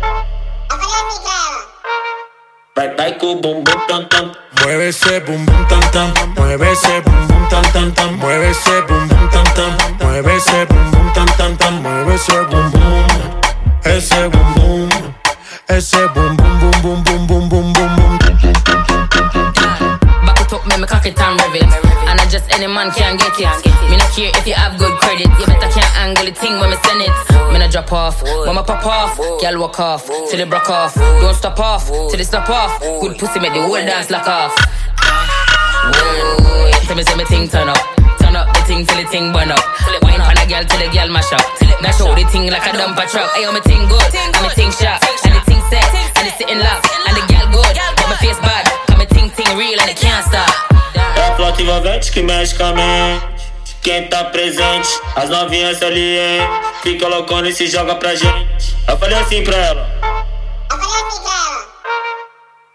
Vai, 2.76 2.94
vai 2.94 3.12
com 3.18 3.32
o 3.32 3.34
bumbum 3.36 3.86
tam 3.88 4.04
tam. 4.04 4.32
Mueve 4.60 4.88
ese 4.88 5.20
bum 5.20 5.44
bum 5.44 5.64
tam 5.64 5.80
tam, 5.90 6.12
mueve 6.36 6.70
ese 6.70 7.00
bum 7.00 7.39
bum 7.50 7.62
tam 7.62 7.72
tam 7.72 7.92
tam, 7.94 8.18
mueve 8.18 8.50
ese 8.50 8.82
bum 8.86 9.08
bum 9.08 9.28
tam 9.30 9.44
tam, 9.54 9.72
mueve 10.00 10.34
ese 10.36 10.66
bum 10.66 10.90
bum 10.90 11.12
tam 11.14 11.26
tam 11.36 11.56
tam, 11.56 11.82
mueve 11.82 12.14
ese 12.14 12.46
bum 12.50 12.70
bum, 12.70 13.06
ese 13.84 14.28
bum 14.30 14.54
bum, 14.54 15.14
ese 15.68 16.08
bum 16.14 16.36
bum 16.36 16.60
bum 16.60 16.82
bum 16.82 17.04
bum 17.04 17.26
bum 17.26 17.48
bum 17.48 17.72
bum 17.72 17.96
bum. 17.96 18.18
Back 20.26 20.40
it 20.40 20.52
up, 20.52 20.66
me, 20.66 20.76
me 20.76 20.86
cock 20.86 21.06
it 21.06 21.20
and 21.20 21.40
rev. 21.40 21.72
And 22.08 22.20
I 22.20 22.26
just 22.28 22.52
any 22.54 22.66
man 22.66 22.90
can 22.92 23.16
get 23.16 23.38
it. 23.38 23.90
Me 23.90 23.96
not 23.96 24.10
care 24.14 24.30
if 24.34 24.46
you 24.46 24.54
have 24.54 24.78
good 24.78 24.96
credit. 25.00 25.28
You 25.38 25.46
better 25.46 25.70
can't 25.70 25.96
angle 25.96 26.24
the 26.26 26.32
thing 26.32 26.58
when 26.60 26.70
me 26.70 26.76
send 26.84 27.02
it. 27.02 27.10
Me 27.52 27.58
not 27.58 27.70
drop 27.70 27.92
off, 27.92 28.22
when 28.22 28.54
me 28.54 28.62
pop 28.62 28.86
off. 28.86 29.16
Girl 29.40 29.58
walk 29.58 29.80
off, 29.80 30.06
till 30.06 30.40
it 30.40 30.48
broke 30.48 30.70
off. 30.70 30.94
Don't 30.94 31.34
stop 31.34 31.58
off, 31.58 31.86
till 31.88 32.20
it 32.20 32.24
stop 32.24 32.48
off. 32.48 32.80
Good 33.00 33.18
pussy 33.18 33.40
make 33.40 33.52
the 33.54 33.62
whole 33.62 33.74
dance 33.74 34.10
lock 34.10 34.28
off. 34.28 34.54
Whoa, 35.80 36.39
tell 36.90 36.98
me 36.98 37.04
say 37.06 37.14
me 37.14 37.24
thing 37.24 37.46
turn 37.46 37.68
up. 37.68 37.78
Turn 38.18 38.34
up 38.34 38.50
the 38.50 38.60
thing 38.66 38.82
till 38.84 38.98
the 38.98 39.06
thing 39.06 39.30
burn 39.30 39.54
up. 39.54 39.62
Wine 40.02 40.20
on 40.20 40.34
a 40.34 40.44
girl 40.50 40.66
till 40.66 40.82
the 40.82 40.90
girl 40.90 41.06
mash 41.06 41.30
up. 41.30 41.46
Now 41.78 41.94
show 41.94 42.10
the 42.18 42.26
thing 42.34 42.50
like 42.50 42.66
a 42.66 42.74
dumper 42.74 43.06
truck. 43.06 43.30
Ayo, 43.38 43.54
me 43.54 43.62
thing 43.62 43.86
good, 43.86 44.10
and 44.10 44.42
me 44.42 44.50
thing 44.58 44.74
sharp, 44.74 44.98
and 45.22 45.38
the 45.38 45.42
thing 45.46 45.62
set, 45.70 45.86
and 46.18 46.26
it's 46.26 46.34
sitting 46.34 46.58
lock, 46.58 46.82
and 47.06 47.14
the 47.14 47.22
girl 47.30 47.46
good, 47.54 47.74
but 47.94 48.06
my 48.10 48.16
face 48.18 48.40
bad. 48.42 48.66
Come 48.90 48.98
me 48.98 49.06
ting 49.06 49.30
ting 49.30 49.54
real 49.54 49.78
and 49.78 49.90
it 49.90 50.02
can't 50.02 50.26
stop. 50.26 50.50
É 51.14 51.30
a 51.30 51.62
envolvente 51.62 52.10
que 52.10 52.22
mexe 52.22 52.56
com 52.56 52.64
a 52.64 52.72
mente. 52.72 53.46
quem 53.82 54.08
tá 54.08 54.24
presente. 54.24 54.88
As 55.14 55.30
novinhas 55.30 55.80
ali, 55.82 56.18
hein? 56.18 56.40
Fica 56.82 57.06
loucona 57.06 57.48
e 57.48 57.52
se 57.52 57.68
joga 57.68 57.94
pra 57.94 58.16
gente. 58.16 58.76
Eu 58.88 58.98
falei 58.98 59.18
assim 59.18 59.44
pra 59.44 59.56
ela. 59.56 59.88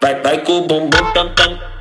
Vai, 0.00 0.14
vai 0.22 0.38
com 0.38 0.58
o 0.58 0.60
bumbum 0.62 1.12
tam 1.12 1.34
tam. 1.34 1.75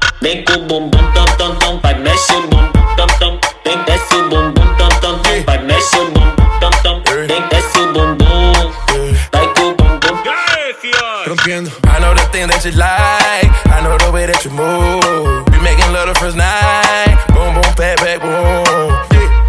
I 11.87 11.99
know 11.99 12.13
the 12.13 12.25
thing 12.31 12.47
that 12.47 12.65
you 12.65 12.71
like. 12.73 13.51
I 13.71 13.79
know 13.83 13.97
the 13.97 14.11
way 14.11 14.25
that 14.25 14.43
you 14.43 14.51
move. 14.51 15.45
We 15.53 15.57
making 15.63 15.91
love 15.93 16.09
the 16.09 16.15
first 16.17 16.37
night. 16.37 17.15
Boom 17.31 17.53
boom, 17.53 17.69
pat 17.75 17.97
back 18.01 18.19
boom. 18.19 19.05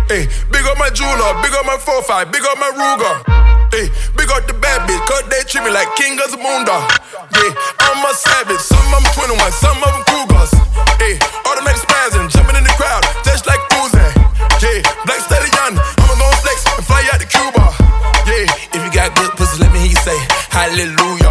Big 0.07 0.65
up 0.67 0.79
my 0.79 0.91
jeweler, 0.91 1.35
big 1.43 1.53
up 1.53 1.67
my 1.67 1.77
four 1.79 2.03
five, 2.03 2.31
big 2.31 2.43
up 2.43 2.59
my 2.59 2.71
Ruger. 2.75 3.15
Ay, 3.75 3.91
big 4.17 4.31
up 4.31 4.47
the 4.47 4.55
bad 4.55 4.89
bitch, 4.89 5.03
cause 5.07 5.27
they 5.29 5.43
treat 5.49 5.65
me 5.65 5.71
like 5.71 5.89
King 5.97 6.19
of 6.21 6.31
the 6.31 6.39
Moon 6.39 6.63
Yeah, 6.67 7.53
I'm 7.81 8.05
a 8.05 8.15
savage, 8.15 8.61
some 8.61 8.79
of 8.95 9.03
them 9.03 9.35
21, 9.35 9.53
some 9.53 9.83
of 9.83 9.93
them 9.93 10.05
cougar. 10.07 10.36
Hey, 11.07 11.21
automatic 11.47 11.81
spazzing, 11.83 12.29
jumping 12.29 12.57
in 12.57 12.65
the 12.65 12.75
crowd, 12.75 13.05
just 13.23 13.47
like 13.47 13.61
Uzi. 13.79 14.03
Yeah, 14.59 14.83
black 15.07 15.21
stallion, 15.23 15.79
I'ma 16.03 16.15
go 16.19 16.27
flex 16.43 16.67
and 16.67 16.85
fly 16.85 17.09
out 17.13 17.21
to 17.21 17.29
Cuba. 17.31 17.63
Yeah, 18.27 18.51
if 18.75 18.83
you 18.83 18.91
got 18.91 19.15
good 19.15 19.31
pussy, 19.39 19.63
let 19.63 19.73
me 19.73 19.87
hear 19.87 19.91
you 19.91 20.03
say 20.03 20.19
hallelujah. 20.51 21.26